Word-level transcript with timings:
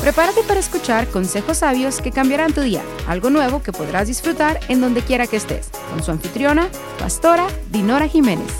Prepárate 0.00 0.42
para 0.42 0.58
escuchar 0.58 1.06
consejos 1.08 1.58
sabios 1.58 2.00
que 2.00 2.10
cambiarán 2.10 2.52
tu 2.52 2.60
día, 2.60 2.82
algo 3.06 3.30
nuevo 3.30 3.62
que 3.62 3.72
podrás 3.72 4.08
disfrutar 4.08 4.58
en 4.68 4.80
donde 4.80 5.02
quiera 5.02 5.26
que 5.26 5.36
estés, 5.36 5.68
con 5.90 6.02
su 6.02 6.10
anfitriona, 6.10 6.68
pastora 6.98 7.46
Dinora 7.70 8.08
Jiménez. 8.08 8.52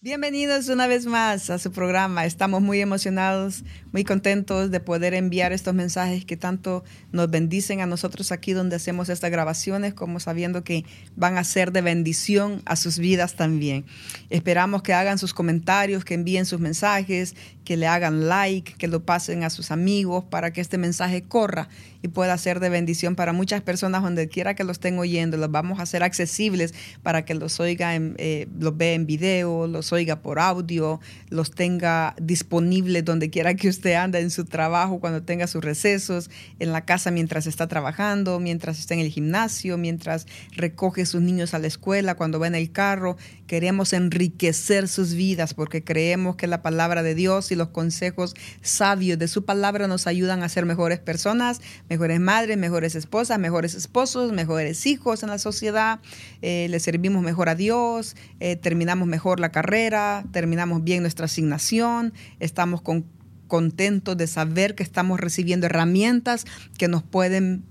Bienvenidos 0.00 0.68
una 0.68 0.86
vez 0.86 1.06
más 1.06 1.50
a 1.50 1.58
su 1.58 1.70
programa. 1.70 2.24
Estamos 2.24 2.62
muy 2.62 2.80
emocionados, 2.80 3.64
muy 3.92 4.04
contentos 4.04 4.70
de 4.70 4.80
poder 4.80 5.12
enviar 5.12 5.52
estos 5.52 5.74
mensajes 5.74 6.24
que 6.24 6.36
tanto 6.36 6.82
nos 7.10 7.28
bendicen 7.28 7.80
a 7.80 7.86
nosotros 7.86 8.32
aquí 8.32 8.52
donde 8.52 8.76
hacemos 8.76 9.08
estas 9.08 9.30
grabaciones, 9.30 9.94
como 9.94 10.18
sabiendo 10.18 10.64
que 10.64 10.84
van 11.16 11.36
a 11.36 11.44
ser 11.44 11.72
de 11.72 11.82
bendición 11.82 12.62
a 12.64 12.76
sus 12.76 12.98
vidas 12.98 13.34
también. 13.34 13.84
Esperamos 14.30 14.82
que 14.82 14.94
hagan 14.94 15.18
sus 15.18 15.34
comentarios, 15.34 16.04
que 16.04 16.14
envíen 16.14 16.46
sus 16.46 16.60
mensajes, 16.60 17.34
que 17.68 17.76
le 17.76 17.86
hagan 17.86 18.30
like, 18.30 18.72
que 18.78 18.88
lo 18.88 19.04
pasen 19.04 19.44
a 19.44 19.50
sus 19.50 19.70
amigos 19.70 20.24
para 20.24 20.54
que 20.54 20.62
este 20.62 20.78
mensaje 20.78 21.24
corra 21.24 21.68
y 22.00 22.08
pueda 22.08 22.38
ser 22.38 22.60
de 22.60 22.70
bendición 22.70 23.14
para 23.14 23.34
muchas 23.34 23.60
personas 23.60 24.02
donde 24.02 24.26
quiera 24.28 24.54
que 24.54 24.64
lo 24.64 24.72
estén 24.72 24.98
oyendo. 24.98 25.36
Los 25.36 25.50
vamos 25.50 25.78
a 25.78 25.82
hacer 25.82 26.02
accesibles 26.02 26.72
para 27.02 27.26
que 27.26 27.34
los 27.34 27.60
oiga, 27.60 27.94
eh, 27.94 28.48
los 28.58 28.74
vea 28.74 28.94
en 28.94 29.04
video, 29.04 29.66
los 29.66 29.92
oiga 29.92 30.22
por 30.22 30.38
audio, 30.38 30.98
los 31.28 31.50
tenga 31.50 32.14
disponibles 32.18 33.04
donde 33.04 33.28
quiera 33.28 33.52
que 33.52 33.68
usted 33.68 33.92
ande 33.96 34.20
en 34.20 34.30
su 34.30 34.46
trabajo, 34.46 34.98
cuando 34.98 35.22
tenga 35.22 35.46
sus 35.46 35.62
recesos, 35.62 36.30
en 36.60 36.72
la 36.72 36.86
casa 36.86 37.10
mientras 37.10 37.46
está 37.46 37.66
trabajando, 37.66 38.40
mientras 38.40 38.78
está 38.78 38.94
en 38.94 39.00
el 39.00 39.10
gimnasio, 39.10 39.76
mientras 39.76 40.26
recoge 40.56 41.04
sus 41.04 41.20
niños 41.20 41.52
a 41.52 41.58
la 41.58 41.66
escuela, 41.66 42.14
cuando 42.14 42.40
va 42.40 42.46
en 42.46 42.54
el 42.54 42.72
carro. 42.72 43.18
Queremos 43.46 43.92
enriquecer 43.92 44.88
sus 44.88 45.12
vidas 45.12 45.52
porque 45.52 45.84
creemos 45.84 46.36
que 46.36 46.46
la 46.46 46.62
palabra 46.62 47.02
de 47.02 47.14
Dios 47.14 47.50
y 47.50 47.57
los 47.58 47.68
consejos 47.68 48.34
sabios 48.62 49.18
de 49.18 49.28
su 49.28 49.44
palabra 49.44 49.88
nos 49.88 50.06
ayudan 50.06 50.42
a 50.42 50.48
ser 50.48 50.64
mejores 50.64 50.98
personas, 50.98 51.60
mejores 51.88 52.20
madres, 52.20 52.56
mejores 52.56 52.94
esposas, 52.94 53.38
mejores 53.38 53.74
esposos, 53.74 54.32
mejores 54.32 54.86
hijos 54.86 55.22
en 55.22 55.28
la 55.28 55.38
sociedad. 55.38 56.00
Eh, 56.40 56.68
le 56.70 56.80
servimos 56.80 57.22
mejor 57.22 57.48
a 57.48 57.54
Dios, 57.54 58.16
eh, 58.40 58.56
terminamos 58.56 59.08
mejor 59.08 59.40
la 59.40 59.50
carrera, 59.50 60.24
terminamos 60.32 60.84
bien 60.84 61.02
nuestra 61.02 61.26
asignación, 61.26 62.14
estamos 62.40 62.82
contentos 63.48 64.16
de 64.16 64.26
saber 64.26 64.74
que 64.74 64.82
estamos 64.82 65.20
recibiendo 65.20 65.66
herramientas 65.66 66.44
que 66.78 66.88
nos 66.88 67.02
pueden 67.02 67.64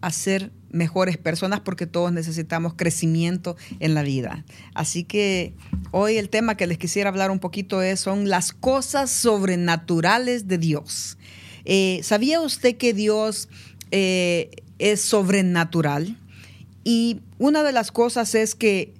hacer 0.00 0.50
mejores 0.70 1.16
personas 1.16 1.60
porque 1.60 1.86
todos 1.86 2.12
necesitamos 2.12 2.74
crecimiento 2.74 3.56
en 3.80 3.94
la 3.94 4.02
vida. 4.02 4.44
Así 4.74 5.04
que 5.04 5.54
hoy 5.90 6.16
el 6.16 6.28
tema 6.28 6.56
que 6.56 6.66
les 6.66 6.78
quisiera 6.78 7.10
hablar 7.10 7.30
un 7.30 7.38
poquito 7.38 7.82
es, 7.82 8.00
son 8.00 8.28
las 8.28 8.52
cosas 8.52 9.10
sobrenaturales 9.10 10.48
de 10.48 10.58
Dios. 10.58 11.18
Eh, 11.64 12.00
¿Sabía 12.02 12.40
usted 12.40 12.76
que 12.76 12.94
Dios 12.94 13.48
eh, 13.90 14.50
es 14.78 15.00
sobrenatural? 15.00 16.16
Y 16.84 17.20
una 17.38 17.62
de 17.62 17.72
las 17.72 17.92
cosas 17.92 18.34
es 18.34 18.54
que 18.54 18.94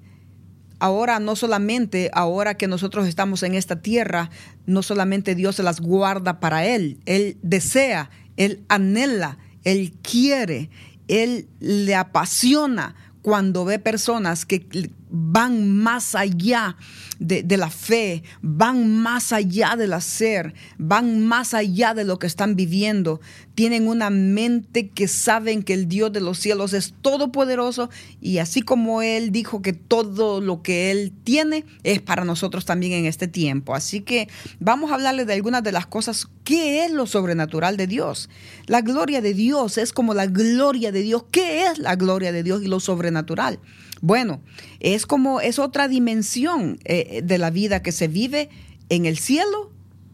ahora 0.78 1.20
no 1.20 1.36
solamente, 1.36 2.10
ahora 2.12 2.56
que 2.56 2.66
nosotros 2.66 3.06
estamos 3.06 3.42
en 3.42 3.54
esta 3.54 3.80
tierra, 3.80 4.30
no 4.66 4.82
solamente 4.82 5.34
Dios 5.34 5.56
se 5.56 5.62
las 5.62 5.80
guarda 5.80 6.40
para 6.40 6.66
Él, 6.66 6.98
Él 7.06 7.36
desea, 7.42 8.10
Él 8.36 8.64
anhela, 8.68 9.38
Él 9.64 9.92
quiere 10.02 10.70
él 11.10 11.48
le 11.58 11.94
apasiona 11.94 12.94
cuando 13.22 13.64
ve 13.64 13.78
personas 13.78 14.46
que 14.46 14.90
van 15.10 15.76
más 15.76 16.14
allá 16.14 16.76
de, 17.18 17.56
la 17.58 17.68
fe, 17.68 18.22
van 18.40 18.96
más 18.96 19.32
allá 19.32 19.76
del 19.76 19.92
hacer, 19.92 20.54
van 20.78 21.26
más 21.26 21.52
allá 21.52 21.92
de 21.92 22.04
lo 22.04 22.18
que 22.18 22.26
están 22.26 22.56
viviendo. 22.56 23.20
Tienen 23.54 23.88
una 23.88 24.08
mente 24.08 24.88
que 24.88 25.06
saben 25.06 25.62
que 25.62 25.74
el 25.74 25.86
Dios 25.86 26.12
de 26.12 26.20
los 26.20 26.38
cielos 26.38 26.72
es 26.72 26.94
todopoderoso 27.02 27.90
y 28.22 28.38
así 28.38 28.62
como 28.62 29.02
Él 29.02 29.32
dijo 29.32 29.60
que 29.60 29.74
todo 29.74 30.40
lo 30.40 30.62
que 30.62 30.90
Él 30.90 31.12
tiene 31.24 31.66
es 31.82 32.00
para 32.00 32.24
nosotros 32.24 32.64
también 32.64 32.92
en 32.92 33.04
este 33.04 33.28
tiempo. 33.28 33.74
Así 33.74 34.00
que 34.00 34.28
vamos 34.58 34.90
a 34.90 34.94
hablarle 34.94 35.26
de 35.26 35.34
algunas 35.34 35.62
de 35.62 35.72
las 35.72 35.86
cosas. 35.86 36.28
¿Qué 36.44 36.86
es 36.86 36.90
lo 36.90 37.06
sobrenatural 37.06 37.76
de 37.76 37.86
Dios? 37.86 38.30
La 38.66 38.80
gloria 38.80 39.20
de 39.20 39.34
Dios 39.34 39.76
es 39.76 39.92
como 39.92 40.14
la 40.14 40.26
gloria 40.26 40.90
de 40.90 41.02
Dios. 41.02 41.24
¿Qué 41.30 41.66
es 41.66 41.78
la 41.78 41.96
gloria 41.96 42.32
de 42.32 42.42
Dios 42.42 42.62
y 42.62 42.66
lo 42.66 42.80
sobrenatural? 42.80 43.60
Bueno, 44.00 44.40
es 44.80 45.06
como, 45.06 45.40
es 45.40 45.58
otra 45.58 45.88
dimensión 45.88 46.78
eh, 46.84 47.20
de 47.22 47.38
la 47.38 47.50
vida 47.50 47.82
que 47.82 47.92
se 47.92 48.08
vive 48.08 48.48
en 48.88 49.06
el 49.06 49.18
cielo, 49.18 49.70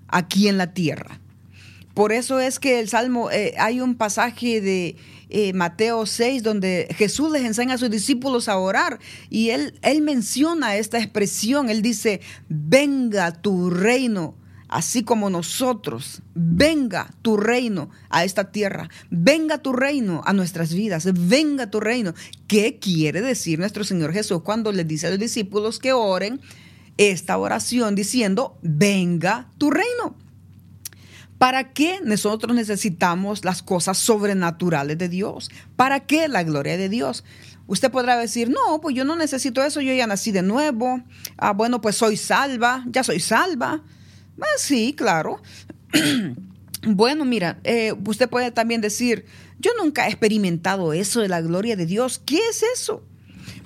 aquí 0.09 0.49
en 0.49 0.59
la 0.59 0.73
tierra. 0.73 1.21
Por 1.95 2.13
eso 2.13 2.41
es 2.41 2.59
que 2.59 2.79
el 2.79 2.89
Salmo, 2.89 3.31
eh, 3.31 3.55
hay 3.59 3.81
un 3.81 3.95
pasaje 3.95 4.61
de 4.61 4.97
eh, 5.31 5.53
Mateo 5.55 6.05
6 6.05 6.43
donde 6.43 6.89
Jesús 6.97 7.33
les 7.33 7.45
enseña 7.45 7.75
a 7.75 7.79
sus 7.79 7.91
discípulos 7.91 8.49
a 8.49 8.59
orar 8.59 8.99
y 9.31 9.51
él, 9.51 9.79
él 9.83 10.03
menciona 10.03 10.77
esta 10.77 10.99
expresión, 10.99 11.71
él 11.71 11.81
dice, 11.81 12.21
venga 12.49 13.33
tu 13.33 13.71
reino 13.71 14.35
así 14.69 15.05
como 15.05 15.31
nosotros, 15.31 16.23
venga 16.35 17.13
tu 17.23 17.37
reino 17.37 17.91
a 18.11 18.25
esta 18.25 18.51
tierra, 18.51 18.89
venga 19.11 19.59
tu 19.59 19.73
reino 19.73 20.23
a 20.25 20.33
nuestras 20.33 20.73
vidas, 20.73 21.09
venga 21.29 21.71
tu 21.71 21.81
reino. 21.81 22.15
¿Qué 22.47 22.79
quiere 22.79 23.21
decir 23.21 23.59
nuestro 23.59 23.85
Señor 23.85 24.13
Jesús 24.13 24.43
cuando 24.43 24.73
le 24.73 24.85
dice 24.85 25.07
a 25.07 25.11
los 25.11 25.19
discípulos 25.19 25.79
que 25.79 25.93
oren 25.93 26.41
esta 26.97 27.39
oración 27.39 27.95
diciendo, 27.95 28.59
venga 28.63 29.49
tu 29.59 29.71
reino? 29.71 30.17
¿Para 31.39 31.73
qué 31.75 32.01
nosotros 32.03 32.57
necesitamos 32.57 33.45
las 33.45 33.63
cosas 33.63 33.99
sobrenaturales 33.99 34.97
de 34.97 35.09
Dios? 35.09 35.51
¿Para 35.77 36.01
qué 36.01 36.29
la 36.29 36.43
gloria 36.43 36.79
de 36.79 36.89
Dios? 36.89 37.25
Usted 37.67 37.91
podrá 37.91 38.17
decir, 38.17 38.49
no, 38.49 38.81
pues 38.81 38.97
yo 38.97 39.05
no 39.05 39.17
necesito 39.17 39.63
eso, 39.63 39.81
yo 39.81 39.93
ya 39.93 40.07
nací 40.07 40.33
de 40.33 40.43
nuevo. 40.43 41.03
Ah, 41.37 41.53
bueno, 41.53 41.81
pues 41.81 41.97
soy 41.97 42.17
salva, 42.17 42.85
ya 42.87 43.05
soy 43.05 43.21
salva. 43.21 43.83
Ah, 44.41 44.59
sí, 44.59 44.95
claro. 44.97 45.41
bueno, 46.87 47.25
mira, 47.25 47.59
eh, 47.65 47.95
usted 48.05 48.29
puede 48.29 48.51
también 48.51 48.81
decir, 48.81 49.25
yo 49.59 49.71
nunca 49.83 50.07
he 50.07 50.11
experimentado 50.11 50.93
eso 50.93 51.21
de 51.21 51.29
la 51.29 51.41
gloria 51.41 51.77
de 51.77 51.87
Dios. 51.87 52.21
¿Qué 52.25 52.39
es 52.51 52.63
eso? 52.75 53.03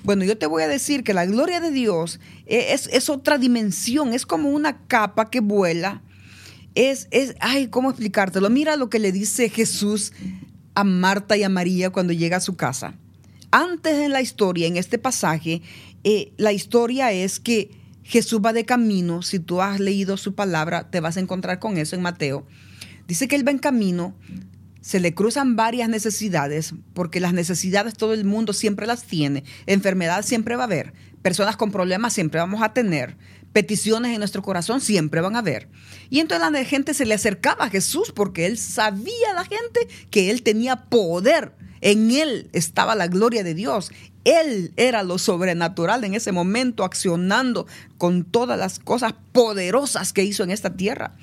Bueno, 0.03 0.23
yo 0.23 0.37
te 0.37 0.47
voy 0.47 0.63
a 0.63 0.67
decir 0.67 1.03
que 1.03 1.13
la 1.13 1.25
gloria 1.25 1.59
de 1.59 1.71
Dios 1.71 2.19
e, 2.45 2.73
es, 2.73 3.09
otra 3.09 3.37
dimensión, 3.37 4.13
es 4.13 4.25
como 4.25 4.49
una 4.49 4.85
capa 4.87 5.29
que 5.29 5.41
vuela. 5.41 6.01
Es, 6.73 7.07
es, 7.11 7.35
ay, 7.39 7.67
¿cómo 7.67 7.89
explicártelo? 7.89 8.49
Mira 8.49 8.77
lo 8.77 8.89
que 8.89 8.99
le 8.99 9.11
dice 9.11 9.49
Jesús 9.49 10.13
a 10.73 10.83
Marta 10.83 11.35
y 11.37 11.43
a 11.43 11.49
María 11.49 11.89
cuando 11.89 12.13
llega 12.13 12.37
a 12.37 12.41
su 12.41 12.55
casa. 12.55 12.95
Antes 13.51 13.99
en 13.99 14.11
la 14.11 14.21
historia, 14.21 14.67
en 14.67 14.77
este 14.77 14.97
pasaje, 14.97 15.61
eh, 16.03 16.31
la 16.37 16.53
historia 16.53 17.11
es 17.11 17.39
que 17.39 17.69
Jesús 18.03 18.41
va 18.43 18.53
de 18.53 18.65
camino, 18.65 19.21
si 19.21 19.39
tú 19.39 19.61
has 19.61 19.79
leído 19.79 20.17
su 20.17 20.35
palabra, 20.35 20.89
te 20.89 20.99
vas 20.99 21.17
a 21.17 21.19
encontrar 21.19 21.59
con 21.59 21.77
eso 21.77 21.95
en 21.95 22.01
Mateo. 22.01 22.45
Dice 23.07 23.27
que 23.27 23.35
él 23.35 23.47
va 23.47 23.51
en 23.51 23.59
camino, 23.59 24.15
se 24.81 24.99
le 24.99 25.13
cruzan 25.13 25.55
varias 25.55 25.89
necesidades, 25.89 26.73
porque 26.93 27.19
las 27.19 27.33
necesidades 27.33 27.93
todo 27.93 28.13
el 28.13 28.25
mundo 28.25 28.53
siempre 28.53 28.87
las 28.87 29.03
tiene, 29.03 29.43
enfermedad 29.67 30.23
siempre 30.23 30.55
va 30.55 30.63
a 30.63 30.65
haber, 30.65 30.93
personas 31.21 31.55
con 31.55 31.71
problemas 31.71 32.13
siempre 32.13 32.39
vamos 32.39 32.61
a 32.63 32.73
tener, 32.73 33.15
peticiones 33.53 34.11
en 34.13 34.19
nuestro 34.19 34.41
corazón 34.41 34.81
siempre 34.81 35.21
van 35.21 35.35
a 35.35 35.39
haber. 35.39 35.69
Y 36.09 36.19
entonces 36.19 36.51
la 36.51 36.63
gente 36.63 36.93
se 36.93 37.05
le 37.05 37.13
acercaba 37.13 37.65
a 37.65 37.69
Jesús 37.69 38.11
porque 38.13 38.45
él 38.45 38.57
sabía 38.57 39.33
la 39.33 39.45
gente 39.45 39.87
que 40.09 40.29
él 40.31 40.43
tenía 40.43 40.85
poder, 40.85 41.53
en 41.81 42.11
él 42.11 42.49
estaba 42.53 42.93
la 42.93 43.07
gloria 43.07 43.43
de 43.43 43.55
Dios 43.55 43.91
él 44.23 44.73
era 44.77 45.03
lo 45.03 45.17
sobrenatural 45.17 46.03
en 46.03 46.13
ese 46.13 46.31
momento, 46.31 46.83
accionando 46.83 47.65
con 47.97 48.23
todas 48.23 48.57
las 48.57 48.79
cosas 48.79 49.13
poderosas 49.31 50.13
que 50.13 50.23
hizo 50.23 50.43
en 50.43 50.51
esta 50.51 50.75
tierra. 50.75 51.15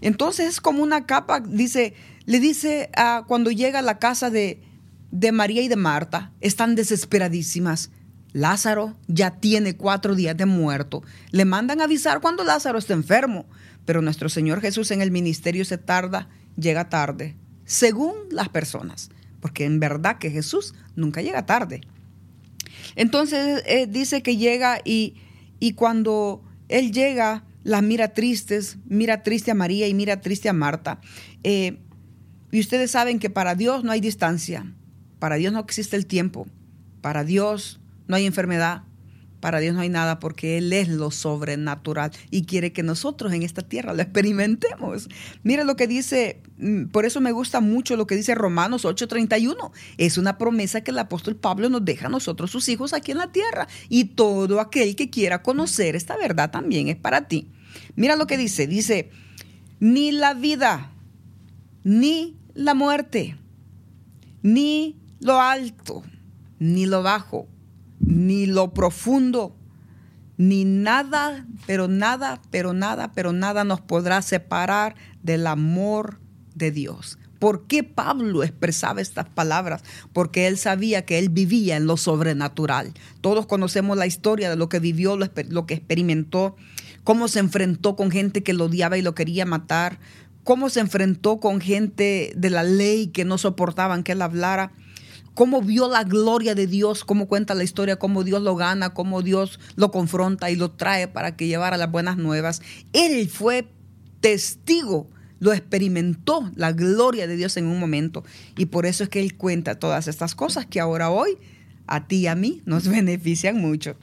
Entonces 0.00 0.48
es 0.48 0.60
como 0.60 0.82
una 0.82 1.06
capa, 1.06 1.40
dice, 1.40 1.94
le 2.24 2.40
dice 2.40 2.90
a, 2.96 3.24
cuando 3.26 3.50
llega 3.50 3.80
a 3.80 3.82
la 3.82 3.98
casa 3.98 4.30
de, 4.30 4.62
de 5.10 5.32
María 5.32 5.62
y 5.62 5.68
de 5.68 5.76
Marta, 5.76 6.32
están 6.40 6.74
desesperadísimas. 6.74 7.90
Lázaro 8.32 8.96
ya 9.06 9.30
tiene 9.32 9.76
cuatro 9.76 10.14
días 10.14 10.36
de 10.36 10.46
muerto. 10.46 11.02
Le 11.30 11.44
mandan 11.44 11.80
avisar 11.80 12.20
cuando 12.20 12.44
Lázaro 12.44 12.78
está 12.78 12.92
enfermo, 12.92 13.46
pero 13.84 14.02
nuestro 14.02 14.28
Señor 14.28 14.60
Jesús 14.60 14.90
en 14.90 15.00
el 15.00 15.10
ministerio 15.10 15.64
se 15.64 15.78
tarda, 15.78 16.28
llega 16.56 16.88
tarde, 16.88 17.36
según 17.64 18.12
las 18.30 18.48
personas, 18.48 19.10
porque 19.40 19.64
en 19.64 19.80
verdad 19.80 20.18
que 20.18 20.30
Jesús 20.30 20.74
nunca 20.96 21.22
llega 21.22 21.46
tarde. 21.46 21.80
Entonces 22.94 23.62
eh, 23.66 23.86
dice 23.86 24.22
que 24.22 24.36
llega 24.36 24.80
y, 24.84 25.14
y 25.60 25.72
cuando 25.72 26.42
él 26.68 26.92
llega, 26.92 27.44
las 27.62 27.82
mira 27.82 28.14
tristes, 28.14 28.78
mira 28.86 29.22
triste 29.22 29.50
a 29.50 29.54
María 29.54 29.88
y 29.88 29.94
mira 29.94 30.20
triste 30.20 30.48
a 30.48 30.52
Marta. 30.52 31.00
Eh, 31.42 31.78
y 32.52 32.60
ustedes 32.60 32.92
saben 32.92 33.18
que 33.18 33.28
para 33.28 33.54
Dios 33.54 33.82
no 33.82 33.90
hay 33.90 34.00
distancia, 34.00 34.72
para 35.18 35.36
Dios 35.36 35.52
no 35.52 35.58
existe 35.58 35.96
el 35.96 36.06
tiempo, 36.06 36.46
para 37.00 37.24
Dios 37.24 37.80
no 38.06 38.16
hay 38.16 38.26
enfermedad, 38.26 38.82
Para 39.40 39.60
Dios 39.60 39.74
no 39.74 39.82
hay 39.82 39.90
nada 39.90 40.18
porque 40.18 40.56
Él 40.56 40.72
es 40.72 40.88
lo 40.88 41.10
sobrenatural 41.10 42.10
y 42.30 42.46
quiere 42.46 42.72
que 42.72 42.82
nosotros 42.82 43.32
en 43.34 43.42
esta 43.42 43.60
tierra 43.60 43.92
lo 43.92 44.00
experimentemos. 44.00 45.08
Mira 45.42 45.62
lo 45.62 45.76
que 45.76 45.86
dice, 45.86 46.40
mm, 46.58 46.86
por 46.86 47.04
eso 47.04 47.20
me 47.20 47.32
gusta 47.32 47.60
mucho 47.60 47.96
lo 47.96 48.06
que 48.06 48.16
dice 48.16 48.34
Romanos 48.34 48.84
8:31. 48.86 49.72
Es 49.98 50.16
una 50.16 50.38
promesa 50.38 50.80
que 50.80 50.90
el 50.90 50.98
apóstol 50.98 51.36
Pablo 51.36 51.68
nos 51.68 51.84
deja 51.84 52.06
a 52.06 52.10
nosotros, 52.10 52.50
sus 52.50 52.68
hijos, 52.70 52.94
aquí 52.94 53.12
en 53.12 53.18
la 53.18 53.30
tierra. 53.30 53.68
Y 53.90 54.06
todo 54.16 54.58
aquel 54.58 54.96
que 54.96 55.10
quiera 55.10 55.42
conocer 55.42 55.96
esta 55.96 56.16
verdad 56.16 56.50
también 56.50 56.88
es 56.88 56.96
para 56.96 57.28
ti. 57.28 57.50
Mira 57.94 58.16
lo 58.16 58.26
que 58.26 58.38
dice, 58.38 58.66
dice, 58.66 59.10
ni 59.80 60.12
la 60.12 60.34
vida, 60.34 60.92
ni 61.84 62.36
la 62.54 62.74
muerte, 62.74 63.36
ni 64.42 64.96
lo 65.20 65.40
alto, 65.40 66.02
ni 66.58 66.86
lo 66.86 67.02
bajo, 67.02 67.48
ni 68.00 68.46
lo 68.46 68.72
profundo, 68.74 69.56
ni 70.36 70.64
nada, 70.64 71.46
pero 71.66 71.88
nada, 71.88 72.40
pero 72.50 72.72
nada, 72.72 73.12
pero 73.12 73.32
nada 73.32 73.64
nos 73.64 73.80
podrá 73.80 74.22
separar 74.22 74.94
del 75.22 75.46
amor 75.46 76.20
de 76.54 76.70
Dios. 76.70 77.18
¿Por 77.38 77.66
qué 77.66 77.84
Pablo 77.84 78.42
expresaba 78.42 79.00
estas 79.00 79.28
palabras? 79.28 79.82
Porque 80.12 80.46
él 80.46 80.56
sabía 80.56 81.04
que 81.04 81.18
él 81.18 81.28
vivía 81.28 81.76
en 81.76 81.86
lo 81.86 81.96
sobrenatural. 81.96 82.94
Todos 83.20 83.46
conocemos 83.46 83.96
la 83.96 84.06
historia 84.06 84.48
de 84.48 84.56
lo 84.56 84.68
que 84.68 84.80
vivió, 84.80 85.16
lo, 85.16 85.66
que 85.66 85.74
experimentó, 85.74 86.56
cómo 87.04 87.28
se 87.28 87.40
enfrentó 87.40 87.94
con 87.94 88.10
gente 88.10 88.42
que 88.42 88.54
lo 88.54 88.66
odiaba 88.66 88.96
y 88.96 89.02
lo 89.02 89.14
quería 89.14 89.44
matar, 89.44 89.98
cómo 90.44 90.70
se 90.70 90.80
enfrentó 90.80 91.38
con 91.38 91.60
gente 91.60 92.32
de 92.36 92.50
la 92.50 92.62
ley 92.62 93.08
que 93.08 93.24
no 93.24 93.36
soportaban 93.36 94.02
que 94.02 94.12
él 94.12 94.22
hablara 94.22 94.72
cómo 95.36 95.60
vio 95.60 95.86
la 95.88 96.02
gloria 96.02 96.54
de 96.54 96.66
Dios, 96.66 97.04
cómo 97.04 97.28
cuenta 97.28 97.54
la 97.54 97.62
historia, 97.62 97.96
cómo 97.96 98.24
Dios 98.24 98.40
lo 98.40 98.56
gana, 98.56 98.94
cómo 98.94 99.20
Dios 99.20 99.60
lo 99.76 99.90
confronta 99.90 100.50
y 100.50 100.56
lo 100.56 100.70
trae 100.70 101.08
para 101.08 101.36
que 101.36 101.46
llevara 101.46 101.76
las 101.76 101.90
buenas 101.92 102.16
nuevas. 102.16 102.62
Él 102.94 103.28
fue 103.28 103.68
testigo, 104.22 105.10
lo 105.38 105.52
experimentó 105.52 106.50
la 106.56 106.72
gloria 106.72 107.26
de 107.26 107.36
Dios 107.36 107.58
en 107.58 107.66
un 107.66 107.78
momento 107.78 108.24
y 108.56 108.66
por 108.66 108.86
eso 108.86 109.04
es 109.04 109.10
que 109.10 109.20
él 109.20 109.36
cuenta 109.36 109.78
todas 109.78 110.08
estas 110.08 110.34
cosas 110.34 110.64
que 110.64 110.80
ahora 110.80 111.10
hoy 111.10 111.36
a 111.86 112.08
ti 112.08 112.16
y 112.16 112.26
a 112.28 112.34
mí 112.34 112.62
nos 112.64 112.88
benefician 112.88 113.60
mucho. 113.60 113.96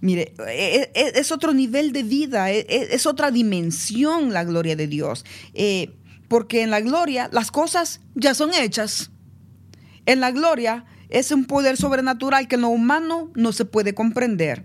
Mire, 0.00 0.34
e, 0.46 0.92
e, 0.94 1.12
es, 1.16 1.32
otro 1.32 1.52
nivel 1.52 1.90
de 1.90 2.04
vida, 2.04 2.52
e, 2.52 2.64
es, 2.68 3.06
otra 3.06 3.32
dimensión 3.32 4.32
la 4.32 4.44
gloria 4.44 4.76
de 4.76 4.86
Dios. 4.86 5.24
Eh, 5.52 5.90
porque 6.28 6.62
en 6.62 6.70
la 6.70 6.80
gloria 6.80 7.28
las 7.32 7.50
cosas 7.50 8.00
ya 8.14 8.34
son 8.34 8.54
hechas 8.54 9.10
en 10.06 10.20
la 10.20 10.30
gloria 10.30 10.84
es 11.08 11.30
un 11.30 11.44
poder 11.44 11.76
sobrenatural 11.76 12.48
que 12.48 12.54
en 12.54 12.62
lo 12.62 12.68
humano 12.68 13.30
no 13.34 13.52
se 13.52 13.64
puede 13.64 13.94
comprender. 13.94 14.64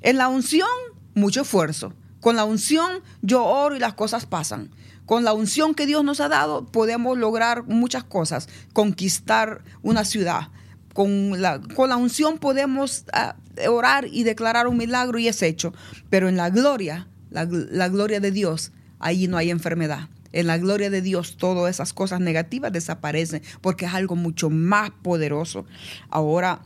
En 0.00 0.16
la 0.16 0.28
unción, 0.28 0.68
mucho 1.14 1.42
esfuerzo. 1.42 1.94
Con 2.20 2.36
la 2.36 2.44
unción 2.44 3.02
yo 3.22 3.44
oro 3.44 3.76
y 3.76 3.78
las 3.78 3.94
cosas 3.94 4.26
pasan. 4.26 4.70
Con 5.06 5.24
la 5.24 5.32
unción 5.32 5.74
que 5.74 5.86
Dios 5.86 6.04
nos 6.04 6.20
ha 6.20 6.28
dado 6.28 6.66
podemos 6.66 7.16
lograr 7.16 7.64
muchas 7.64 8.04
cosas, 8.04 8.48
conquistar 8.72 9.62
una 9.82 10.04
ciudad. 10.04 10.48
Con 10.92 11.40
la, 11.40 11.60
unción 11.96 12.38
podemos 12.38 13.04
ah, 13.12 13.36
orar 13.68 14.06
y 14.10 14.24
declarar 14.24 14.66
un 14.66 14.76
milagro 14.76 15.18
y 15.18 15.28
es 15.28 15.42
hecho. 15.42 15.72
Pero 16.10 16.28
en 16.28 16.36
la 16.36 16.50
gloria, 16.50 17.08
la, 17.30 17.46
la 17.48 17.88
gloria 17.88 18.20
de 18.20 18.32
Dios, 18.32 18.72
ahí 18.98 19.28
no 19.28 19.36
hay 19.36 19.50
enfermedad 19.50 20.08
en 20.32 20.46
la 20.46 20.58
gloria 20.58 20.90
de 20.90 21.02
Dios 21.02 21.36
todas 21.36 21.70
esas 21.70 21.92
cosas 21.92 22.20
negativas 22.20 22.72
desaparecen 22.72 23.42
porque 23.60 23.86
es 23.86 23.94
algo 23.94 24.16
mucho 24.16 24.50
más 24.50 24.90
poderoso. 24.90 25.66
Ahora, 26.10 26.62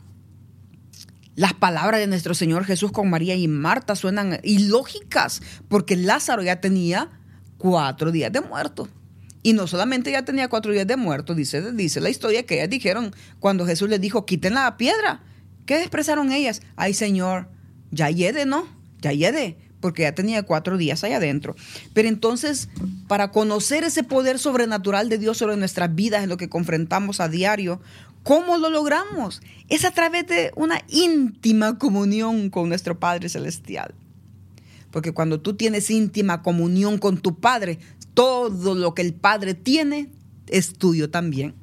las 1.35 1.53
palabras 1.53 1.99
de 1.99 2.07
nuestro 2.07 2.33
Señor 2.33 2.65
Jesús 2.65 2.91
con 2.91 3.09
María 3.09 3.35
y 3.35 3.47
Marta 3.47 3.95
suenan 3.95 4.39
ilógicas 4.43 5.41
porque 5.67 5.95
Lázaro 5.95 6.43
ya 6.43 6.61
tenía 6.61 7.09
cuatro 7.57 8.11
días 8.11 8.31
de 8.31 8.41
muerto. 8.41 8.87
Y 9.41 9.53
no 9.53 9.67
solamente 9.67 10.11
ya 10.11 10.23
tenía 10.23 10.47
cuatro 10.47 10.71
días 10.71 10.87
de 10.87 10.95
muerto, 10.95 11.35
dice, 11.35 11.73
dice 11.73 11.99
la 11.99 12.09
historia 12.09 12.45
que 12.45 12.55
ellas 12.55 12.69
dijeron 12.69 13.13
cuando 13.39 13.65
Jesús 13.65 13.89
les 13.89 13.99
dijo, 13.99 14.25
quiten 14.25 14.53
la 14.53 14.77
piedra. 14.77 15.21
¿Qué 15.65 15.79
expresaron 15.79 16.31
ellas? 16.31 16.61
Ay 16.75 16.93
Señor, 16.93 17.49
ya 17.91 18.09
yede, 18.09 18.45
¿no? 18.45 18.67
Ya 19.01 19.11
yede 19.11 19.57
porque 19.83 20.03
ya 20.03 20.15
tenía 20.15 20.43
cuatro 20.43 20.77
días 20.77 21.03
allá 21.03 21.17
adentro. 21.17 21.57
Pero 21.93 22.07
entonces, 22.07 22.69
para 23.09 23.31
conocer 23.31 23.83
ese 23.83 24.01
poder 24.01 24.39
sobrenatural 24.39 25.09
de 25.09 25.17
Dios 25.17 25.37
sobre 25.37 25.57
nuestras 25.57 25.93
vidas, 25.93 26.23
en 26.23 26.29
lo 26.29 26.37
que 26.37 26.47
confrontamos 26.47 27.19
a 27.19 27.27
diario, 27.27 27.81
¿cómo 28.23 28.57
lo 28.57 28.69
logramos? 28.69 29.41
Es 29.67 29.83
a 29.83 29.91
través 29.91 30.25
de 30.27 30.53
una 30.55 30.81
íntima 30.87 31.77
comunión 31.77 32.49
con 32.49 32.69
nuestro 32.69 32.97
Padre 32.97 33.27
Celestial. 33.27 33.93
Porque 34.89 35.11
cuando 35.11 35.41
tú 35.41 35.55
tienes 35.55 35.89
íntima 35.89 36.43
comunión 36.43 36.97
con 36.97 37.17
tu 37.17 37.35
Padre, 37.41 37.77
todo 38.13 38.75
lo 38.75 38.93
que 38.93 39.01
el 39.01 39.13
Padre 39.13 39.53
tiene 39.53 40.07
es 40.47 40.75
tuyo 40.75 41.09
también. 41.09 41.55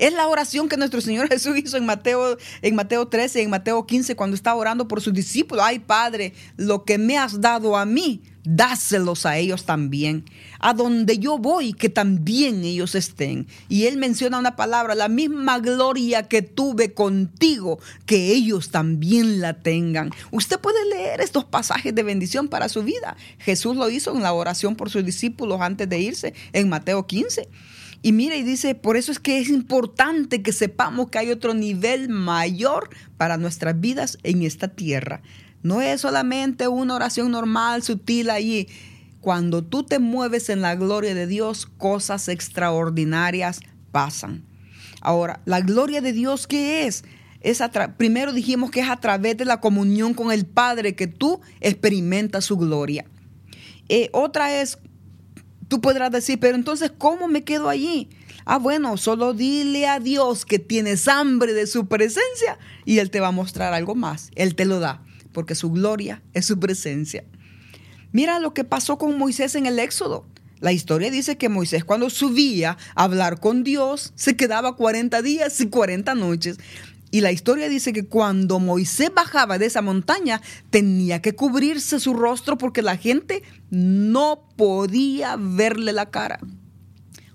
Es 0.00 0.14
la 0.14 0.26
oración 0.28 0.70
que 0.70 0.78
nuestro 0.78 1.02
Señor 1.02 1.28
Jesús 1.30 1.58
hizo 1.58 1.76
en 1.76 1.84
Mateo, 1.84 2.38
en 2.62 2.74
Mateo 2.74 3.06
13 3.06 3.40
y 3.40 3.44
en 3.44 3.50
Mateo 3.50 3.86
15 3.86 4.16
cuando 4.16 4.34
estaba 4.34 4.58
orando 4.58 4.88
por 4.88 5.02
sus 5.02 5.12
discípulos. 5.12 5.62
Ay, 5.64 5.78
Padre, 5.78 6.32
lo 6.56 6.84
que 6.84 6.96
me 6.96 7.18
has 7.18 7.42
dado 7.42 7.76
a 7.76 7.84
mí, 7.84 8.22
dáselos 8.42 9.26
a 9.26 9.36
ellos 9.36 9.66
también. 9.66 10.24
A 10.58 10.72
donde 10.72 11.18
yo 11.18 11.36
voy, 11.36 11.74
que 11.74 11.90
también 11.90 12.64
ellos 12.64 12.94
estén. 12.94 13.46
Y 13.68 13.84
él 13.88 13.98
menciona 13.98 14.38
una 14.38 14.56
palabra, 14.56 14.94
la 14.94 15.08
misma 15.08 15.58
gloria 15.58 16.28
que 16.28 16.40
tuve 16.40 16.94
contigo, 16.94 17.78
que 18.06 18.32
ellos 18.32 18.70
también 18.70 19.42
la 19.42 19.60
tengan. 19.60 20.12
Usted 20.30 20.58
puede 20.60 20.82
leer 20.88 21.20
estos 21.20 21.44
pasajes 21.44 21.94
de 21.94 22.02
bendición 22.02 22.48
para 22.48 22.70
su 22.70 22.82
vida. 22.82 23.18
Jesús 23.38 23.76
lo 23.76 23.90
hizo 23.90 24.16
en 24.16 24.22
la 24.22 24.32
oración 24.32 24.76
por 24.76 24.88
sus 24.88 25.04
discípulos 25.04 25.60
antes 25.60 25.86
de 25.90 26.00
irse 26.00 26.32
en 26.54 26.70
Mateo 26.70 27.06
15. 27.06 27.50
Y 28.02 28.12
mira, 28.12 28.36
y 28.36 28.42
dice, 28.42 28.74
por 28.74 28.96
eso 28.96 29.12
es 29.12 29.18
que 29.18 29.38
es 29.38 29.48
importante 29.50 30.42
que 30.42 30.52
sepamos 30.52 31.10
que 31.10 31.18
hay 31.18 31.30
otro 31.30 31.52
nivel 31.52 32.08
mayor 32.08 32.88
para 33.18 33.36
nuestras 33.36 33.78
vidas 33.78 34.18
en 34.22 34.42
esta 34.42 34.68
tierra. 34.68 35.20
No 35.62 35.82
es 35.82 36.00
solamente 36.00 36.68
una 36.68 36.94
oración 36.94 37.30
normal, 37.30 37.82
sutil 37.82 38.30
ahí. 38.30 38.68
Cuando 39.20 39.62
tú 39.62 39.82
te 39.82 39.98
mueves 39.98 40.48
en 40.48 40.62
la 40.62 40.74
gloria 40.76 41.14
de 41.14 41.26
Dios, 41.26 41.66
cosas 41.66 42.28
extraordinarias 42.28 43.60
pasan. 43.92 44.44
Ahora, 45.02 45.40
la 45.44 45.60
gloria 45.60 46.00
de 46.00 46.14
Dios, 46.14 46.46
¿qué 46.46 46.86
es? 46.86 47.04
es 47.40 47.62
primero 47.96 48.32
dijimos 48.32 48.70
que 48.70 48.80
es 48.80 48.88
a 48.88 48.96
través 48.96 49.36
de 49.36 49.44
la 49.44 49.60
comunión 49.60 50.14
con 50.14 50.30
el 50.30 50.46
Padre 50.46 50.94
que 50.94 51.06
tú 51.06 51.40
experimentas 51.60 52.44
su 52.46 52.56
gloria. 52.56 53.04
Eh, 53.88 54.08
otra 54.12 54.60
es 54.60 54.78
Tú 55.70 55.80
podrás 55.80 56.10
decir, 56.10 56.40
pero 56.40 56.56
entonces, 56.56 56.90
¿cómo 56.98 57.28
me 57.28 57.44
quedo 57.44 57.68
allí? 57.68 58.08
Ah, 58.44 58.58
bueno, 58.58 58.96
solo 58.96 59.34
dile 59.34 59.86
a 59.86 60.00
Dios 60.00 60.44
que 60.44 60.58
tienes 60.58 61.06
hambre 61.06 61.52
de 61.52 61.68
su 61.68 61.86
presencia 61.86 62.58
y 62.84 62.98
Él 62.98 63.12
te 63.12 63.20
va 63.20 63.28
a 63.28 63.30
mostrar 63.30 63.72
algo 63.72 63.94
más. 63.94 64.32
Él 64.34 64.56
te 64.56 64.64
lo 64.64 64.80
da, 64.80 65.04
porque 65.30 65.54
su 65.54 65.70
gloria 65.70 66.24
es 66.32 66.46
su 66.46 66.58
presencia. 66.58 67.22
Mira 68.10 68.40
lo 68.40 68.52
que 68.52 68.64
pasó 68.64 68.98
con 68.98 69.16
Moisés 69.16 69.54
en 69.54 69.66
el 69.66 69.78
Éxodo. 69.78 70.26
La 70.58 70.72
historia 70.72 71.08
dice 71.08 71.38
que 71.38 71.48
Moisés 71.48 71.84
cuando 71.84 72.10
subía 72.10 72.76
a 72.96 73.04
hablar 73.04 73.38
con 73.38 73.62
Dios 73.62 74.12
se 74.16 74.36
quedaba 74.36 74.74
40 74.74 75.22
días 75.22 75.60
y 75.60 75.68
40 75.68 76.16
noches. 76.16 76.58
Y 77.10 77.20
la 77.20 77.32
historia 77.32 77.68
dice 77.68 77.92
que 77.92 78.06
cuando 78.06 78.60
Moisés 78.60 79.10
bajaba 79.14 79.58
de 79.58 79.66
esa 79.66 79.82
montaña, 79.82 80.40
tenía 80.70 81.20
que 81.20 81.34
cubrirse 81.34 81.98
su 81.98 82.14
rostro 82.14 82.56
porque 82.56 82.82
la 82.82 82.96
gente 82.96 83.42
no 83.70 84.48
podía 84.56 85.36
verle 85.36 85.92
la 85.92 86.10
cara. 86.10 86.38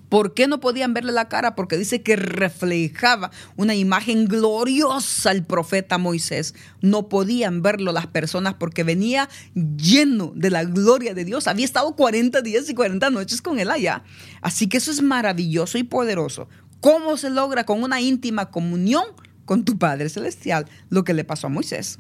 ¿Por 0.09 0.33
qué 0.33 0.47
no 0.47 0.59
podían 0.59 0.93
verle 0.93 1.11
la 1.11 1.27
cara? 1.27 1.55
Porque 1.55 1.77
dice 1.77 2.01
que 2.01 2.15
reflejaba 2.15 3.31
una 3.57 3.75
imagen 3.75 4.27
gloriosa 4.27 5.31
el 5.31 5.43
profeta 5.43 5.97
Moisés. 5.97 6.53
No 6.79 7.09
podían 7.09 7.61
verlo 7.61 7.91
las 7.91 8.07
personas 8.07 8.53
porque 8.53 8.83
venía 8.83 9.27
lleno 9.55 10.31
de 10.35 10.51
la 10.51 10.63
gloria 10.63 11.13
de 11.13 11.25
Dios. 11.25 11.47
Había 11.47 11.65
estado 11.65 11.95
40 11.95 12.41
días 12.41 12.69
y 12.69 12.75
40 12.75 13.09
noches 13.09 13.41
con 13.41 13.59
él 13.59 13.71
allá. 13.71 14.03
Así 14.41 14.67
que 14.67 14.77
eso 14.77 14.91
es 14.91 15.01
maravilloso 15.01 15.77
y 15.77 15.83
poderoso. 15.83 16.47
¿Cómo 16.79 17.17
se 17.17 17.31
logra 17.31 17.65
con 17.65 17.83
una 17.83 17.99
íntima 17.99 18.51
comunión? 18.51 19.05
Con 19.45 19.63
tu 19.63 19.77
Padre 19.77 20.09
Celestial, 20.09 20.65
lo 20.89 21.03
que 21.03 21.13
le 21.13 21.23
pasó 21.23 21.47
a 21.47 21.51
Moisés. 21.51 21.99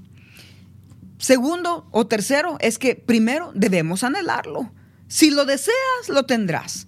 Segundo 1.17 1.87
o 1.91 2.07
tercero 2.07 2.57
es 2.59 2.77
que 2.77 2.95
primero 2.95 3.51
debemos 3.55 4.03
anhelarlo. 4.03 4.71
Si 5.07 5.29
lo 5.29 5.45
deseas, 5.45 6.09
lo 6.09 6.25
tendrás. 6.25 6.87